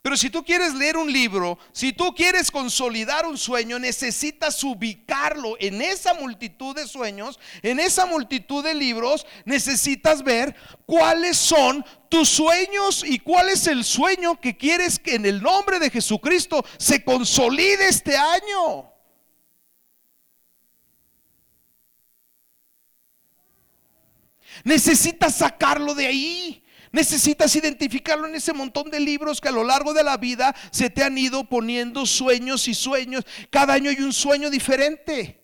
Pero 0.04 0.18
si 0.18 0.30
tú 0.30 0.44
quieres 0.44 0.74
leer 0.74 0.98
un 0.98 1.10
libro, 1.10 1.58
si 1.72 1.94
tú 1.94 2.14
quieres 2.14 2.52
consolidar 2.52 3.26
un 3.26 3.38
sueño, 3.38 3.80
necesitas 3.80 4.62
ubicarlo 4.62 5.56
en 5.62 5.82
esa 5.82 6.14
multitud 6.14 6.76
de 6.76 6.90
sueños, 6.90 7.40
en 7.62 7.80
esa 7.80 8.06
multitud 8.06 8.62
de 8.62 8.74
libros, 8.74 9.26
necesitas 9.46 10.22
ver 10.22 10.58
cuáles 10.86 11.38
son 11.38 11.86
tus 12.10 12.28
sueños 12.28 13.06
y 13.08 13.18
cuál 13.18 13.48
es 13.48 13.66
el 13.68 13.86
sueño 13.86 14.42
que 14.42 14.58
quieres 14.58 15.00
que 15.00 15.16
en 15.16 15.26
el 15.26 15.42
nombre 15.42 15.80
de 15.80 15.90
Jesucristo 15.90 16.66
se 16.78 17.02
consolide 17.06 17.88
este 17.88 18.18
año. 18.18 18.92
Necesitas 24.66 25.38
sacarlo 25.38 25.96
de 25.96 26.08
ahí. 26.08 26.63
Necesitas 26.94 27.56
identificarlo 27.56 28.28
en 28.28 28.36
ese 28.36 28.54
montón 28.54 28.92
de 28.92 29.00
libros 29.00 29.42
que 29.42 29.48
a 29.48 29.52
lo 29.52 29.64
largo 29.64 29.96
de 29.96 30.04
la 30.04 30.16
vida 30.16 30.56
se 30.70 30.92
te 30.92 31.04
han 31.04 31.18
ido 31.18 31.44
poniendo 31.44 32.06
sueños 32.06 32.68
y 32.68 32.76
sueños. 32.76 33.26
Cada 33.50 33.74
año 33.74 33.90
hay 33.90 34.00
un 34.00 34.14
sueño 34.14 34.52
diferente. 34.52 35.44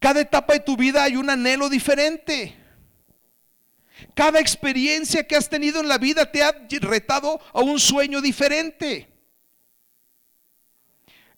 Cada 0.00 0.20
etapa 0.20 0.54
de 0.54 0.60
tu 0.60 0.76
vida 0.76 1.04
hay 1.04 1.14
un 1.14 1.30
anhelo 1.30 1.68
diferente. 1.68 2.56
Cada 4.16 4.40
experiencia 4.40 5.24
que 5.24 5.36
has 5.36 5.48
tenido 5.48 5.80
en 5.80 5.86
la 5.86 5.98
vida 5.98 6.32
te 6.32 6.42
ha 6.42 6.52
retado 6.80 7.40
a 7.52 7.60
un 7.60 7.78
sueño 7.78 8.20
diferente. 8.20 9.12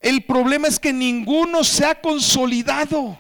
El 0.00 0.24
problema 0.24 0.66
es 0.66 0.80
que 0.80 0.94
ninguno 0.94 1.62
se 1.62 1.84
ha 1.84 2.00
consolidado. 2.00 3.18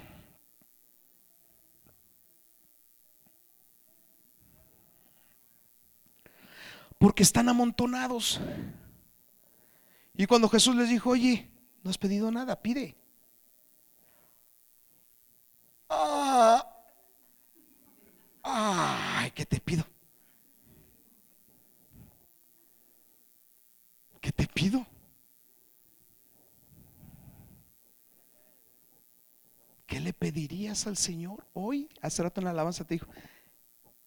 Porque 7.02 7.24
están 7.24 7.48
amontonados. 7.48 8.40
Y 10.14 10.24
cuando 10.26 10.48
Jesús 10.48 10.76
les 10.76 10.88
dijo, 10.88 11.10
oye, 11.10 11.50
no 11.82 11.90
has 11.90 11.98
pedido 11.98 12.30
nada, 12.30 12.62
pide. 12.62 12.94
Ah, 15.88 16.64
ay, 18.44 19.32
¿qué 19.32 19.44
te 19.44 19.58
pido? 19.58 19.84
¿Qué 24.20 24.30
te 24.30 24.46
pido? 24.46 24.86
¿Qué 29.88 29.98
le 29.98 30.12
pedirías 30.12 30.86
al 30.86 30.96
Señor 30.96 31.44
hoy? 31.52 31.88
Hace 32.00 32.22
rato 32.22 32.40
en 32.40 32.44
la 32.44 32.52
alabanza 32.52 32.84
te 32.84 32.94
dijo, 32.94 33.08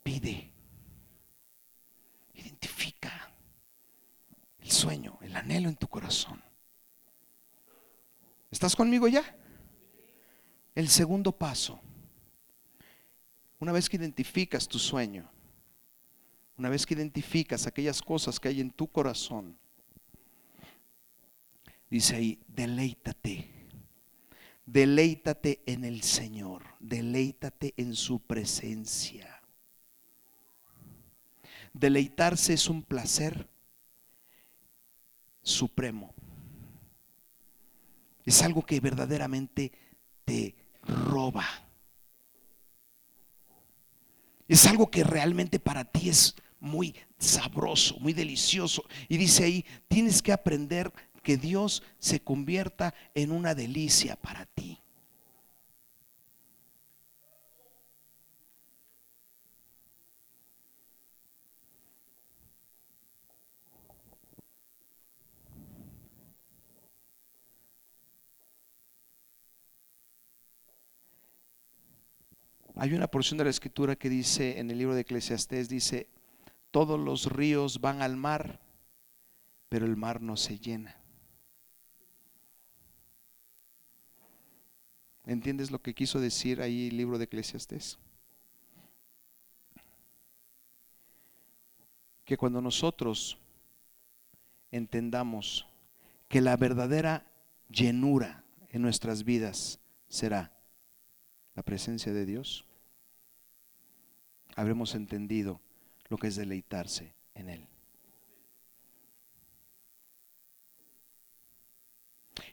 pide. 0.01 0.54
Identifica 2.45 3.31
el 4.59 4.69
sueño, 4.69 5.17
el 5.21 5.35
anhelo 5.35 5.67
en 5.67 5.75
tu 5.75 5.87
corazón. 5.87 6.43
¿Estás 8.51 8.75
conmigo 8.75 9.07
ya? 9.07 9.23
El 10.75 10.87
segundo 10.89 11.31
paso, 11.31 11.79
una 13.59 13.71
vez 13.71 13.89
que 13.89 13.97
identificas 13.97 14.67
tu 14.67 14.77
sueño, 14.77 15.27
una 16.55 16.69
vez 16.69 16.85
que 16.85 16.93
identificas 16.93 17.65
aquellas 17.65 17.99
cosas 17.99 18.39
que 18.39 18.49
hay 18.49 18.61
en 18.61 18.69
tu 18.69 18.87
corazón, 18.87 19.57
dice 21.89 22.15
ahí, 22.15 22.39
deleítate. 22.47 23.53
Deleítate 24.67 25.63
en 25.65 25.83
el 25.83 26.03
Señor, 26.03 26.63
deleítate 26.79 27.73
en 27.77 27.95
su 27.95 28.19
presencia. 28.19 29.34
Deleitarse 31.75 32.53
es 32.53 32.69
un 32.69 32.83
placer 32.83 33.49
supremo. 35.41 36.13
Es 38.23 38.41
algo 38.41 38.65
que 38.65 38.79
verdaderamente 38.79 39.73
te 40.23 40.55
roba. 40.83 41.45
Es 44.47 44.65
algo 44.67 44.89
que 44.89 45.03
realmente 45.03 45.59
para 45.59 45.83
ti 45.83 46.07
es 46.07 46.35
muy 46.61 46.95
sabroso, 47.17 47.97
muy 47.99 48.13
delicioso. 48.13 48.85
Y 49.09 49.17
dice 49.17 49.43
ahí, 49.43 49.65
tienes 49.89 50.21
que 50.21 50.31
aprender 50.31 50.93
que 51.21 51.35
Dios 51.35 51.83
se 51.99 52.21
convierta 52.21 52.93
en 53.13 53.31
una 53.31 53.53
delicia 53.53 54.15
para 54.15 54.45
ti. 54.45 54.74
Hay 72.77 72.93
una 72.93 73.07
porción 73.07 73.37
de 73.37 73.45
la 73.45 73.49
escritura 73.49 73.95
que 73.95 74.09
dice 74.09 74.59
en 74.59 74.69
el 74.69 74.77
libro 74.77 74.95
de 74.95 75.01
Eclesiastés, 75.01 75.69
dice, 75.69 76.07
todos 76.71 76.99
los 76.99 77.31
ríos 77.31 77.79
van 77.79 78.01
al 78.01 78.17
mar, 78.17 78.59
pero 79.69 79.85
el 79.85 79.95
mar 79.95 80.21
no 80.21 80.35
se 80.35 80.59
llena. 80.59 80.97
¿Entiendes 85.25 85.71
lo 85.71 85.81
que 85.81 85.93
quiso 85.93 86.19
decir 86.19 86.61
ahí 86.61 86.89
el 86.89 86.97
libro 86.97 87.17
de 87.17 87.23
Eclesiastés? 87.23 87.97
Que 92.25 92.37
cuando 92.37 92.59
nosotros 92.59 93.37
entendamos 94.71 95.65
que 96.27 96.41
la 96.41 96.57
verdadera 96.57 97.25
llenura 97.69 98.43
en 98.69 98.81
nuestras 98.81 99.23
vidas 99.23 99.79
será 100.09 100.54
la 101.55 101.63
presencia 101.63 102.13
de 102.13 102.25
Dios, 102.25 102.65
habremos 104.55 104.95
entendido 104.95 105.61
lo 106.09 106.17
que 106.17 106.27
es 106.27 106.35
deleitarse 106.35 107.13
en 107.33 107.49
Él. 107.49 107.67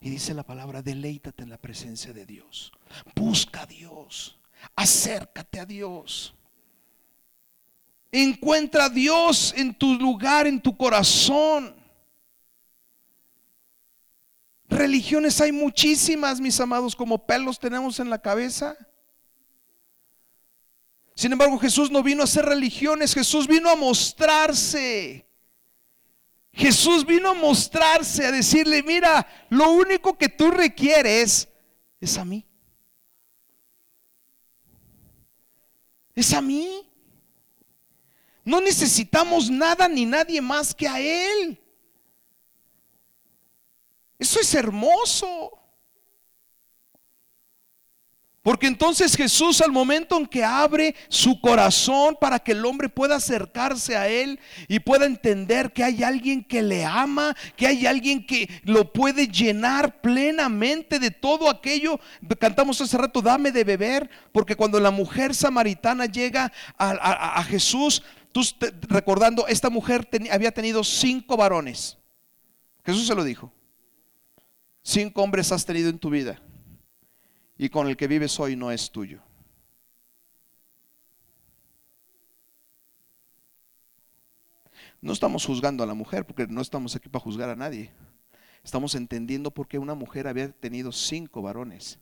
Y 0.00 0.10
dice 0.10 0.34
la 0.34 0.44
palabra, 0.44 0.82
deleítate 0.82 1.42
en 1.42 1.50
la 1.50 1.58
presencia 1.58 2.12
de 2.12 2.26
Dios. 2.26 2.72
Busca 3.14 3.62
a 3.62 3.66
Dios. 3.66 4.38
Acércate 4.74 5.60
a 5.60 5.66
Dios. 5.66 6.34
Encuentra 8.10 8.86
a 8.86 8.88
Dios 8.88 9.54
en 9.56 9.74
tu 9.74 9.94
lugar, 9.94 10.46
en 10.46 10.60
tu 10.60 10.76
corazón. 10.76 11.74
Religiones 14.68 15.40
hay 15.40 15.52
muchísimas, 15.52 16.40
mis 16.40 16.58
amados, 16.60 16.96
como 16.96 17.26
pelos 17.26 17.58
tenemos 17.58 18.00
en 18.00 18.10
la 18.10 18.20
cabeza. 18.20 18.76
Sin 21.14 21.32
embargo, 21.32 21.58
Jesús 21.58 21.90
no 21.90 22.02
vino 22.02 22.22
a 22.22 22.24
hacer 22.24 22.44
religiones, 22.44 23.14
Jesús 23.14 23.46
vino 23.46 23.68
a 23.68 23.76
mostrarse. 23.76 25.26
Jesús 26.52 27.06
vino 27.06 27.30
a 27.30 27.34
mostrarse, 27.34 28.26
a 28.26 28.32
decirle, 28.32 28.82
mira, 28.82 29.26
lo 29.48 29.70
único 29.70 30.18
que 30.18 30.28
tú 30.28 30.50
requieres 30.50 31.48
es 32.00 32.18
a 32.18 32.24
mí. 32.24 32.46
Es 36.14 36.32
a 36.34 36.42
mí. 36.42 36.88
No 38.44 38.60
necesitamos 38.60 39.48
nada 39.48 39.88
ni 39.88 40.04
nadie 40.04 40.40
más 40.42 40.74
que 40.74 40.88
a 40.88 41.00
Él. 41.00 41.58
Eso 44.18 44.40
es 44.40 44.54
hermoso. 44.54 45.61
Porque 48.42 48.66
entonces 48.66 49.16
Jesús 49.16 49.60
al 49.60 49.70
momento 49.70 50.16
en 50.16 50.26
que 50.26 50.42
abre 50.42 50.96
su 51.08 51.40
corazón 51.40 52.16
para 52.20 52.40
que 52.40 52.50
el 52.50 52.64
hombre 52.66 52.88
pueda 52.88 53.16
acercarse 53.16 53.96
a 53.96 54.08
Él 54.08 54.40
y 54.66 54.80
pueda 54.80 55.06
entender 55.06 55.72
que 55.72 55.84
hay 55.84 56.02
alguien 56.02 56.42
que 56.42 56.60
le 56.60 56.84
ama, 56.84 57.36
que 57.54 57.68
hay 57.68 57.86
alguien 57.86 58.26
que 58.26 58.48
lo 58.64 58.92
puede 58.92 59.28
llenar 59.28 60.00
plenamente 60.00 60.98
de 60.98 61.12
todo 61.12 61.48
aquello. 61.48 62.00
Cantamos 62.40 62.80
hace 62.80 62.98
rato, 62.98 63.22
dame 63.22 63.52
de 63.52 63.62
beber, 63.62 64.10
porque 64.32 64.56
cuando 64.56 64.80
la 64.80 64.90
mujer 64.90 65.36
samaritana 65.36 66.06
llega 66.06 66.52
a, 66.76 67.44
Jesús, 67.44 68.02
tú 68.32 68.42
recordando, 68.88 69.46
esta 69.46 69.70
mujer 69.70 70.08
había 70.32 70.50
tenido 70.50 70.82
cinco 70.82 71.36
varones. 71.36 71.96
Jesús 72.84 73.06
se 73.06 73.14
lo 73.14 73.22
dijo. 73.22 73.52
Cinco 74.82 75.22
hombres 75.22 75.52
has 75.52 75.64
tenido 75.64 75.88
en 75.90 75.98
tu 76.00 76.10
vida 76.10 76.42
y 77.56 77.68
con 77.68 77.88
el 77.88 77.96
que 77.96 78.08
vives 78.08 78.38
hoy 78.40 78.56
no 78.56 78.70
es 78.70 78.90
tuyo. 78.90 79.22
No 85.00 85.12
estamos 85.12 85.44
juzgando 85.44 85.82
a 85.82 85.86
la 85.86 85.94
mujer 85.94 86.24
porque 86.24 86.46
no 86.46 86.60
estamos 86.60 86.94
aquí 86.94 87.08
para 87.08 87.24
juzgar 87.24 87.50
a 87.50 87.56
nadie. 87.56 87.90
Estamos 88.62 88.94
entendiendo 88.94 89.50
por 89.50 89.66
qué 89.66 89.78
una 89.78 89.94
mujer 89.94 90.28
había 90.28 90.50
tenido 90.52 90.92
cinco 90.92 91.42
varones. 91.42 91.98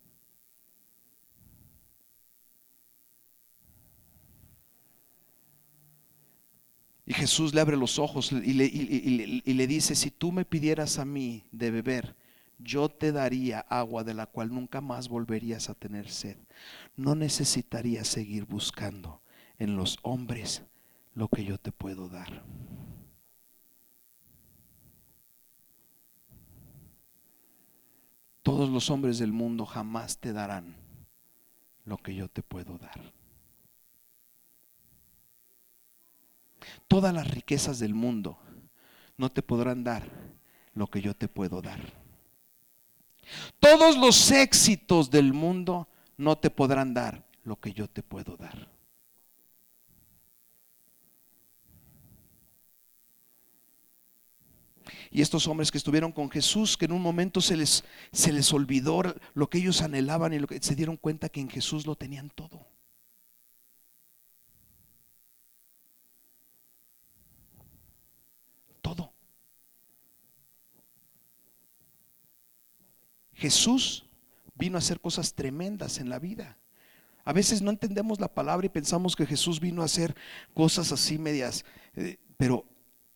Y 7.11 7.13
Jesús 7.13 7.53
le 7.55 7.61
abre 7.61 7.77
los 7.77 7.99
ojos 7.99 8.31
y 8.31 8.53
le, 8.53 9.67
dice, 9.67 9.97
si 9.97 10.13
tú 10.13 10.31
me 10.31 10.45
pidieras 10.45 10.99
a 11.01 11.05
mí 11.05 11.43
de 11.51 11.73
beber, 11.73 12.15
yo 12.63 12.89
te 12.89 13.13
daría 13.13 13.61
agua 13.61 14.05
de 14.05 14.15
la 14.15 14.27
cual 14.27 14.51
nunca 14.51 14.81
más 14.81 15.09
volverías 15.09 15.71
a 15.71 15.75
tener 15.75 16.11
sed. 16.11 16.37
No 16.97 17.15
necesitarías 17.15 18.09
seguir 18.09 18.45
buscando 18.45 19.23
en 19.59 19.77
los 19.77 19.99
hombres 20.03 20.63
lo 21.15 21.29
que 21.29 21.45
yo 21.45 21.59
te 21.59 21.73
puedo 21.73 22.09
dar. 22.09 22.45
Todos 28.43 28.71
los 28.71 28.91
hombres 28.91 29.19
del 29.19 29.33
mundo 29.33 29.67
jamás 29.67 30.19
te 30.19 30.33
darán 30.33 30.77
lo 31.85 31.99
que 31.99 32.15
yo 32.15 32.29
te 32.29 32.43
puedo 32.43 32.79
dar. 32.79 33.13
Todas 36.89 37.15
las 37.15 37.31
riquezas 37.31 37.79
del 37.79 37.95
mundo 37.95 38.39
no 39.17 39.31
te 39.31 39.43
podrán 39.43 39.85
dar 39.85 40.03
lo 40.75 40.87
que 40.87 41.01
yo 41.01 41.15
te 41.15 41.29
puedo 41.29 41.61
dar. 41.63 42.00
Todos 43.59 43.97
los 43.97 44.31
éxitos 44.31 45.11
del 45.11 45.33
mundo 45.33 45.89
no 46.17 46.39
te 46.39 46.51
podrán 46.51 46.95
dar 46.95 47.27
lo 47.45 47.57
que 47.57 47.73
yo 47.73 47.89
te 47.89 48.03
puedo 48.03 48.37
dar. 48.37 48.69
Y 55.11 55.23
estos 55.23 55.47
hombres 55.49 55.71
que 55.73 55.79
estuvieron 55.79 56.13
con 56.13 56.31
Jesús, 56.31 56.77
que 56.77 56.85
en 56.85 56.93
un 56.93 57.03
momento 57.03 57.41
se 57.41 57.57
les, 57.57 57.85
se 58.13 58.33
les 58.33 58.53
olvidó 58.53 59.03
lo 59.35 59.51
que 59.51 59.59
ellos 59.59 59.83
anhelaban 59.83 60.33
y 60.33 60.39
lo 60.39 60.47
que 60.47 60.61
se 60.63 60.77
dieron 60.77 60.97
cuenta 60.97 61.29
que 61.29 61.41
en 61.41 61.51
Jesús 61.51 61.87
lo 61.87 61.97
tenían 61.97 62.31
todo. 62.31 62.67
Jesús 73.41 74.05
vino 74.55 74.77
a 74.77 74.81
hacer 74.81 75.01
cosas 75.01 75.33
tremendas 75.33 75.99
en 75.99 76.11
la 76.11 76.19
vida. 76.19 76.59
A 77.25 77.33
veces 77.33 77.63
no 77.63 77.71
entendemos 77.71 78.21
la 78.21 78.29
palabra 78.29 78.67
y 78.67 78.69
pensamos 78.69 79.17
que 79.17 79.25
Jesús 79.25 79.61
vino 79.61 79.81
a 79.81 79.87
hacer 79.87 80.15
cosas 80.53 80.93
así 80.93 81.19
medias, 81.19 81.65
eh, 81.97 82.19
pero 82.37 82.67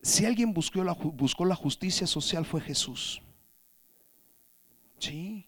si 0.00 0.24
alguien 0.24 0.54
buscó 0.54 0.82
la, 0.82 0.94
buscó 0.94 1.44
la 1.44 1.54
justicia 1.54 2.06
social 2.06 2.46
fue 2.46 2.62
Jesús. 2.62 3.20
Sí, 4.98 5.46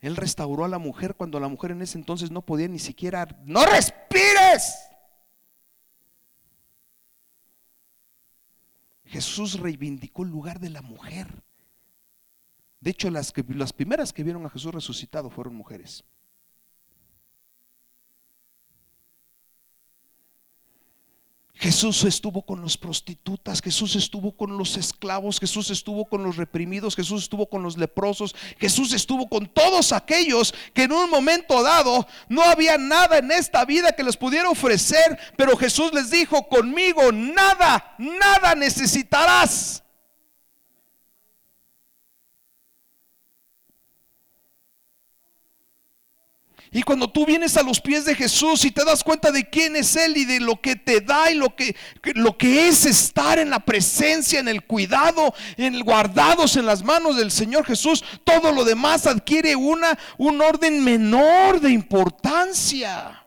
Él 0.00 0.16
restauró 0.16 0.64
a 0.64 0.68
la 0.68 0.78
mujer 0.78 1.14
cuando 1.14 1.38
la 1.38 1.46
mujer 1.46 1.70
en 1.70 1.82
ese 1.82 1.96
entonces 1.96 2.32
no 2.32 2.42
podía 2.42 2.66
ni 2.66 2.80
siquiera, 2.80 3.28
no 3.44 3.64
respires. 3.64 4.74
Jesús 9.04 9.60
reivindicó 9.60 10.24
el 10.24 10.30
lugar 10.30 10.58
de 10.58 10.70
la 10.70 10.82
mujer. 10.82 11.44
De 12.80 12.90
hecho, 12.90 13.10
las, 13.10 13.30
que, 13.32 13.44
las 13.48 13.72
primeras 13.72 14.12
que 14.12 14.24
vieron 14.24 14.46
a 14.46 14.50
Jesús 14.50 14.72
resucitado 14.72 15.28
fueron 15.28 15.54
mujeres. 15.54 16.02
Jesús 21.60 22.04
estuvo 22.04 22.40
con 22.40 22.62
los 22.62 22.78
prostitutas, 22.78 23.60
Jesús 23.60 23.94
estuvo 23.94 24.32
con 24.32 24.56
los 24.56 24.78
esclavos, 24.78 25.38
Jesús 25.38 25.68
estuvo 25.68 26.06
con 26.06 26.22
los 26.22 26.38
reprimidos, 26.38 26.96
Jesús 26.96 27.24
estuvo 27.24 27.50
con 27.50 27.62
los 27.62 27.76
leprosos, 27.76 28.34
Jesús 28.58 28.94
estuvo 28.94 29.28
con 29.28 29.46
todos 29.46 29.92
aquellos 29.92 30.54
que 30.72 30.84
en 30.84 30.92
un 30.92 31.10
momento 31.10 31.62
dado 31.62 32.06
no 32.30 32.42
había 32.42 32.78
nada 32.78 33.18
en 33.18 33.30
esta 33.30 33.66
vida 33.66 33.92
que 33.92 34.02
les 34.02 34.16
pudiera 34.16 34.48
ofrecer, 34.48 35.18
pero 35.36 35.54
Jesús 35.54 35.92
les 35.92 36.10
dijo, 36.10 36.48
conmigo 36.48 37.12
nada, 37.12 37.94
nada 37.98 38.54
necesitarás. 38.54 39.82
Y 46.72 46.82
cuando 46.82 47.10
tú 47.10 47.26
vienes 47.26 47.56
a 47.56 47.64
los 47.64 47.80
pies 47.80 48.04
de 48.04 48.14
Jesús 48.14 48.64
y 48.64 48.70
te 48.70 48.84
das 48.84 49.02
cuenta 49.02 49.32
de 49.32 49.48
quién 49.48 49.74
es 49.74 49.96
Él 49.96 50.16
y 50.16 50.24
de 50.24 50.38
lo 50.38 50.60
que 50.60 50.76
te 50.76 51.00
da 51.00 51.30
y 51.30 51.34
lo 51.34 51.56
que, 51.56 51.74
lo 52.14 52.38
que 52.38 52.68
es 52.68 52.86
estar 52.86 53.40
en 53.40 53.50
la 53.50 53.58
presencia, 53.58 54.38
en 54.38 54.46
el 54.46 54.62
cuidado, 54.62 55.34
en 55.56 55.74
el 55.74 55.82
guardados 55.82 56.56
en 56.56 56.66
las 56.66 56.84
manos 56.84 57.16
del 57.16 57.32
Señor 57.32 57.66
Jesús, 57.66 58.04
todo 58.22 58.52
lo 58.52 58.64
demás 58.64 59.06
adquiere 59.06 59.56
una, 59.56 59.98
un 60.16 60.40
orden 60.40 60.84
menor 60.84 61.60
de 61.60 61.70
importancia. 61.70 63.19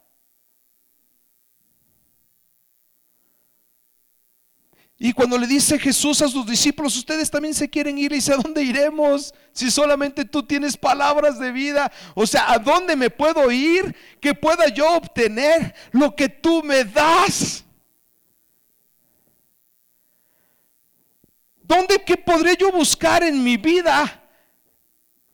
Y 5.05 5.11
cuando 5.11 5.37
le 5.37 5.45
dice 5.45 5.77
Jesús 5.77 6.21
a 6.21 6.29
sus 6.29 6.45
discípulos, 6.45 6.95
ustedes 6.95 7.29
también 7.29 7.53
se 7.53 7.69
quieren 7.69 7.97
ir 7.97 8.13
y 8.13 8.15
dice, 8.15 8.31
¿a 8.31 8.37
dónde 8.37 8.63
iremos? 8.63 9.33
Si 9.51 9.69
solamente 9.69 10.23
tú 10.23 10.43
tienes 10.43 10.77
palabras 10.77 11.37
de 11.39 11.51
vida. 11.51 11.91
O 12.15 12.25
sea, 12.25 12.53
¿a 12.53 12.57
dónde 12.57 12.95
me 12.95 13.09
puedo 13.09 13.51
ir 13.51 13.93
que 14.21 14.33
pueda 14.33 14.69
yo 14.69 14.89
obtener 14.95 15.75
lo 15.91 16.15
que 16.15 16.29
tú 16.29 16.63
me 16.63 16.85
das? 16.85 17.65
¿Dónde 21.63 22.01
que 22.05 22.15
podré 22.15 22.55
yo 22.55 22.71
buscar 22.71 23.23
en 23.23 23.43
mi 23.43 23.57
vida 23.57 24.23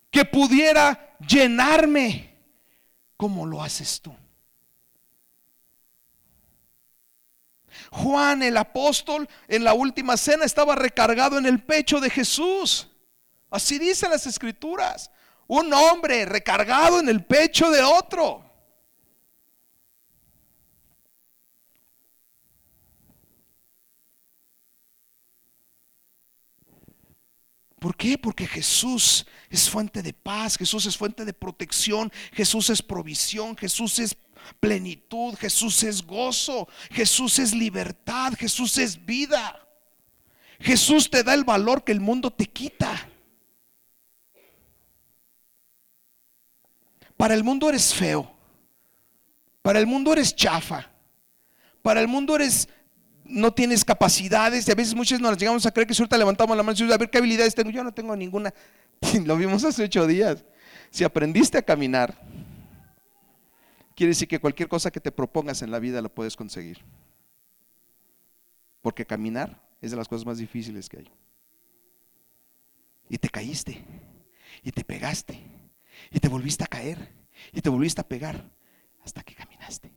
que 0.10 0.26
pudiera 0.26 1.16
llenarme 1.20 2.36
como 3.16 3.46
lo 3.46 3.62
haces 3.62 4.02
tú? 4.02 4.19
Juan 7.92 8.44
el 8.44 8.58
apóstol 8.58 9.28
en 9.48 9.64
la 9.64 9.74
última 9.74 10.18
cena 10.18 10.46
estaba 10.46 10.76
recargado 10.76 11.38
en 11.38 11.46
el 11.46 11.64
pecho 11.64 12.00
de 12.00 12.10
Jesús. 12.10 12.88
Así 13.50 13.80
dicen 13.80 14.12
las 14.12 14.28
escrituras. 14.28 15.12
Un 15.48 15.74
hombre 15.74 16.26
recargado 16.26 17.00
en 17.00 17.10
el 17.10 17.24
pecho 17.24 17.72
de 17.72 17.82
otro. 17.82 18.46
¿Por 27.80 27.96
qué? 27.96 28.18
Porque 28.18 28.46
Jesús 28.46 29.26
es 29.50 29.70
fuente 29.70 30.04
de 30.04 30.14
paz, 30.14 30.58
Jesús 30.58 30.86
es 30.86 30.98
fuente 30.98 31.24
de 31.24 31.34
protección, 31.34 32.12
Jesús 32.34 32.70
es 32.70 32.82
provisión, 32.82 33.56
Jesús 33.56 34.00
es 34.00 34.16
plenitud, 34.60 35.36
Jesús 35.36 35.84
es 35.84 36.06
gozo, 36.06 36.68
Jesús 36.92 37.40
es 37.40 37.54
libertad, 37.54 38.34
Jesús 38.38 38.78
es 38.78 39.06
vida. 39.06 39.60
Jesús 40.60 41.10
te 41.10 41.24
da 41.24 41.34
el 41.34 41.44
valor 41.44 41.84
que 41.84 41.92
el 41.92 42.02
mundo 42.02 42.32
te 42.32 42.46
quita. 42.46 43.08
Para 47.16 47.34
el 47.34 47.44
mundo 47.44 47.70
eres 47.70 47.94
feo. 47.94 48.32
Para 49.62 49.80
el 49.80 49.88
mundo 49.88 50.14
eres 50.14 50.36
chafa. 50.36 50.90
Para 51.82 52.02
el 52.02 52.08
mundo 52.08 52.36
eres 52.36 52.68
no 53.30 53.54
tienes 53.54 53.86
capacidades 53.86 54.68
y 54.68 54.72
a 54.72 54.76
veces 54.76 54.96
muchas 54.96 55.22
nos 55.22 55.38
llegamos 55.38 55.66
a 55.66 55.72
creer 55.72 55.88
que 55.88 55.94
ahorita 55.94 56.18
levantamos 56.18 56.58
la 56.58 56.64
mano 56.64 56.78
y 56.78 56.92
a 56.92 56.98
ver 56.98 57.10
qué 57.10 57.20
habilidades 57.20 57.54
tengo. 57.54 57.70
Yo 57.70 57.84
no 57.84 57.94
tengo 57.94 58.16
ninguna. 58.16 58.54
Lo 59.26 59.38
vimos 59.38 59.64
hace 59.64 59.84
ocho 59.84 60.08
días. 60.08 60.44
Si 60.90 61.04
aprendiste 61.04 61.58
a 61.58 61.62
caminar, 61.62 62.20
quiere 64.00 64.12
decir 64.12 64.30
que 64.30 64.40
cualquier 64.40 64.70
cosa 64.70 64.92
que 64.92 65.02
te 65.02 65.12
propongas 65.12 65.62
en 65.62 65.72
la 65.72 65.80
vida 65.80 66.02
la 66.02 66.08
puedes 66.08 66.38
conseguir. 66.38 66.86
Porque 68.82 69.06
caminar 69.06 69.62
es 69.82 69.92
de 69.92 69.98
las 69.98 70.08
cosas 70.08 70.26
más 70.26 70.38
difíciles 70.38 70.88
que 70.88 71.00
hay. 71.00 71.12
Y 73.10 73.18
te 73.18 73.28
caíste, 73.28 73.84
y 74.64 74.72
te 74.72 74.86
pegaste, 74.86 75.44
y 76.12 76.20
te 76.22 76.30
volviste 76.30 76.64
a 76.64 76.68
caer, 76.68 77.14
y 77.52 77.60
te 77.60 77.70
volviste 77.70 78.00
a 78.00 78.08
pegar 78.08 78.50
hasta 79.04 79.22
que 79.22 79.36
caminaste. 79.36 79.92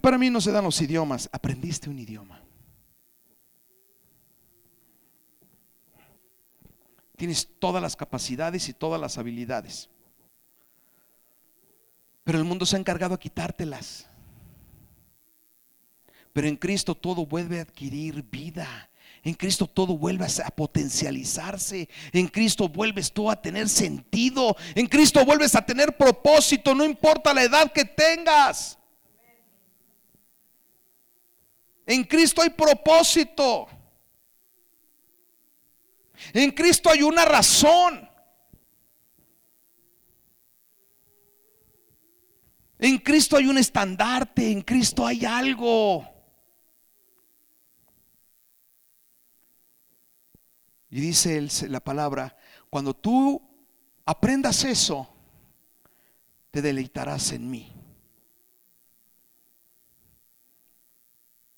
para 0.00 0.16
mí 0.16 0.30
no 0.30 0.40
se 0.40 0.52
dan 0.52 0.64
los 0.64 0.80
idiomas, 0.80 1.28
aprendiste 1.32 1.90
un 1.90 1.98
idioma. 1.98 2.47
Tienes 7.18 7.48
todas 7.58 7.82
las 7.82 7.96
capacidades 7.96 8.68
y 8.68 8.72
todas 8.72 9.00
las 9.00 9.18
habilidades. 9.18 9.90
Pero 12.22 12.38
el 12.38 12.44
mundo 12.44 12.64
se 12.64 12.76
ha 12.76 12.78
encargado 12.78 13.16
a 13.16 13.18
quitártelas. 13.18 14.06
Pero 16.32 16.46
en 16.46 16.54
Cristo 16.54 16.94
todo 16.94 17.26
vuelve 17.26 17.58
a 17.58 17.62
adquirir 17.62 18.22
vida. 18.22 18.88
En 19.24 19.34
Cristo 19.34 19.66
todo 19.66 19.98
vuelve 19.98 20.26
a 20.44 20.50
potencializarse. 20.50 21.88
En 22.12 22.28
Cristo 22.28 22.68
vuelves 22.68 23.12
tú 23.12 23.28
a 23.28 23.34
tener 23.34 23.68
sentido. 23.68 24.56
En 24.76 24.86
Cristo 24.86 25.24
vuelves 25.24 25.56
a 25.56 25.66
tener 25.66 25.96
propósito, 25.96 26.72
no 26.72 26.84
importa 26.84 27.34
la 27.34 27.42
edad 27.42 27.72
que 27.72 27.84
tengas. 27.84 28.78
En 31.84 32.04
Cristo 32.04 32.42
hay 32.42 32.50
propósito. 32.50 33.66
En 36.32 36.50
Cristo 36.52 36.90
hay 36.90 37.02
una 37.02 37.24
razón. 37.24 38.08
En 42.78 42.98
Cristo 42.98 43.36
hay 43.36 43.46
un 43.46 43.58
estandarte, 43.58 44.52
en 44.52 44.62
Cristo 44.62 45.06
hay 45.06 45.24
algo. 45.24 46.08
Y 50.90 51.00
dice 51.00 51.48
la 51.68 51.80
palabra, 51.80 52.36
cuando 52.70 52.94
tú 52.94 53.42
aprendas 54.06 54.64
eso, 54.64 55.08
te 56.50 56.62
deleitarás 56.62 57.32
en 57.32 57.50
mí. 57.50 57.72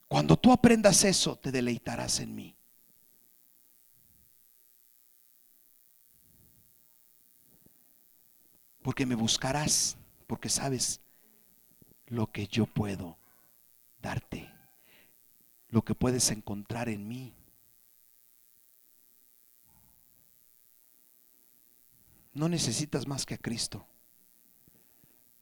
Cuando 0.09 0.37
tú 0.37 0.53
aprendas 0.53 1.05
eso, 1.05 1.37
te 1.37 1.53
deleitarás 1.53 2.19
en 2.19 2.35
mí. 2.35 2.57
Porque 8.91 9.07
me 9.07 9.15
buscarás, 9.15 9.97
porque 10.27 10.49
sabes 10.49 11.01
lo 12.09 12.27
que 12.27 12.49
yo 12.49 12.67
puedo 12.67 13.19
darte, 14.03 14.53
lo 15.69 15.83
que 15.83 15.95
puedes 15.95 16.29
encontrar 16.33 16.89
en 16.89 17.07
mí. 17.07 17.33
No 22.35 22.49
necesitas 22.49 23.07
más 23.07 23.25
que 23.25 23.35
a 23.35 23.39
Cristo. 23.39 23.87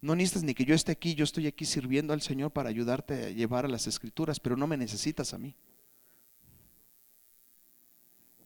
No 0.02 0.14
necesitas 0.14 0.42
ni 0.42 0.52
que 0.52 0.66
yo 0.66 0.74
esté 0.74 0.92
aquí, 0.92 1.14
yo 1.14 1.24
estoy 1.24 1.46
aquí 1.46 1.64
sirviendo 1.64 2.12
al 2.12 2.20
Señor 2.20 2.50
para 2.50 2.68
ayudarte 2.68 3.28
a 3.28 3.30
llevar 3.30 3.64
a 3.64 3.68
las 3.68 3.86
escrituras, 3.86 4.40
pero 4.40 4.58
no 4.58 4.66
me 4.66 4.76
necesitas 4.76 5.32
a 5.32 5.38
mí. 5.38 5.56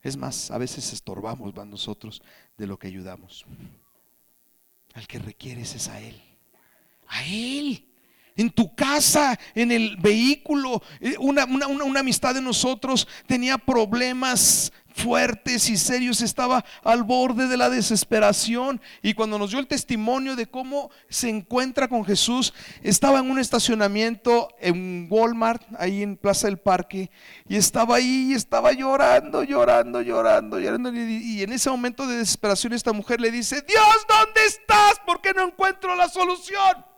Es 0.00 0.16
más, 0.16 0.52
a 0.52 0.58
veces 0.58 0.92
estorbamos 0.92 1.52
más 1.56 1.66
nosotros 1.66 2.22
de 2.56 2.68
lo 2.68 2.78
que 2.78 2.86
ayudamos. 2.86 3.44
Al 4.94 5.06
que 5.06 5.18
requieres 5.18 5.74
es 5.74 5.88
a 5.88 6.00
Él. 6.00 6.20
A 7.08 7.24
Él. 7.26 7.91
En 8.36 8.50
tu 8.50 8.74
casa, 8.74 9.38
en 9.54 9.72
el 9.72 9.96
vehículo. 9.96 10.82
Eh, 11.00 11.16
una, 11.18 11.46
amistad 11.98 12.34
de 12.34 12.42
nosotros 12.42 13.06
tenía 13.26 13.58
problemas 13.58 14.72
fuertes 14.94 15.68
y 15.70 15.76
serios, 15.76 16.20
estaba 16.20 16.64
al 16.82 17.02
borde 17.02 17.48
de 17.48 17.56
la 17.56 17.70
desesperación. 17.70 18.80
Y 19.02 19.14
cuando 19.14 19.38
nos 19.38 19.50
dio 19.50 19.58
el 19.58 19.66
testimonio 19.66 20.36
de 20.36 20.46
cómo 20.46 20.90
se 21.08 21.28
encuentra 21.28 21.88
con 21.88 22.04
Jesús, 22.04 22.52
estaba 22.82 23.20
en 23.20 23.30
un 23.30 23.38
estacionamiento 23.38 24.48
en 24.60 25.06
Walmart, 25.10 25.62
ahí 25.78 26.02
en 26.02 26.16
Plaza 26.16 26.46
del 26.46 26.58
Parque, 26.58 27.10
y 27.48 27.56
estaba 27.56 27.96
ahí 27.96 28.28
y 28.30 28.34
estaba 28.34 28.72
llorando, 28.72 29.42
llorando, 29.42 30.02
llorando, 30.02 30.58
llorando. 30.58 30.92
Y 30.92 31.42
en 31.42 31.52
ese 31.52 31.70
momento 31.70 32.06
de 32.06 32.16
desesperación 32.16 32.72
esta 32.72 32.92
mujer 32.92 33.20
le 33.20 33.30
dice, 33.30 33.64
Dios, 33.66 34.06
¿dónde 34.08 34.44
estás? 34.46 35.00
¿Por 35.06 35.20
qué 35.20 35.32
no 35.32 35.42
encuentro 35.42 35.94
la 35.96 36.08
solución? 36.08 36.91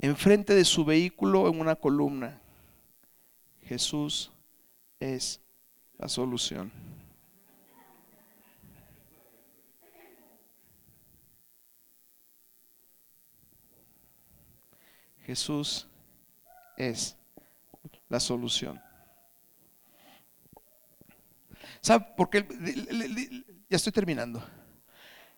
Enfrente 0.00 0.54
de 0.54 0.64
su 0.64 0.84
vehículo 0.84 1.48
en 1.48 1.60
una 1.60 1.76
columna. 1.76 2.40
Jesús 3.62 4.30
es 5.00 5.40
la 5.98 6.08
solución. 6.08 6.72
Jesús 15.26 15.86
es 16.78 17.14
la 18.08 18.18
solución. 18.18 18.80
¿Sabe 21.82 22.06
por 22.16 22.30
qué? 22.30 22.46
Ya 23.68 23.76
estoy 23.76 23.92
terminando. 23.92 24.42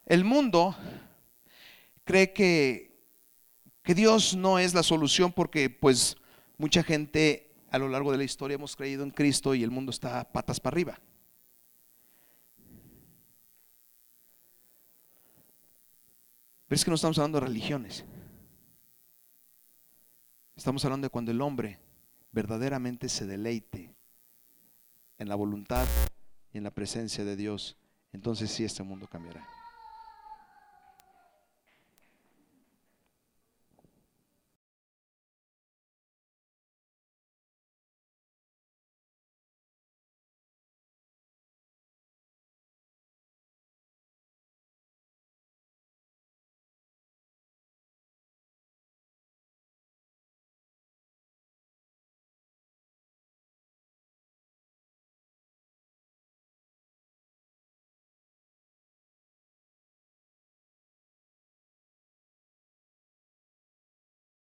El 0.06 0.24
mundo 0.24 0.76
cree 2.04 2.32
que, 2.32 2.89
que 3.82 3.94
Dios 3.94 4.36
no 4.36 4.58
es 4.58 4.74
la 4.74 4.82
solución 4.82 5.32
porque 5.32 5.70
pues 5.70 6.16
mucha 6.58 6.82
gente 6.82 7.50
a 7.70 7.78
lo 7.78 7.88
largo 7.88 8.12
de 8.12 8.18
la 8.18 8.24
historia 8.24 8.56
hemos 8.56 8.76
creído 8.76 9.04
en 9.04 9.10
Cristo 9.10 9.54
y 9.54 9.62
el 9.62 9.70
mundo 9.70 9.90
está 9.90 10.30
patas 10.32 10.60
para 10.60 10.74
arriba. 10.74 11.00
Pero 16.66 16.76
es 16.76 16.84
que 16.84 16.90
no 16.90 16.94
estamos 16.94 17.18
hablando 17.18 17.40
de 17.40 17.46
religiones. 17.46 18.04
Estamos 20.54 20.84
hablando 20.84 21.06
de 21.06 21.10
cuando 21.10 21.30
el 21.30 21.40
hombre 21.40 21.80
verdaderamente 22.32 23.08
se 23.08 23.26
deleite 23.26 23.92
en 25.18 25.28
la 25.28 25.34
voluntad 25.34 25.86
y 26.52 26.58
en 26.58 26.64
la 26.64 26.70
presencia 26.70 27.24
de 27.24 27.34
Dios 27.34 27.76
entonces 28.12 28.50
sí 28.50 28.64
este 28.64 28.82
mundo 28.82 29.06
cambiará. 29.06 29.46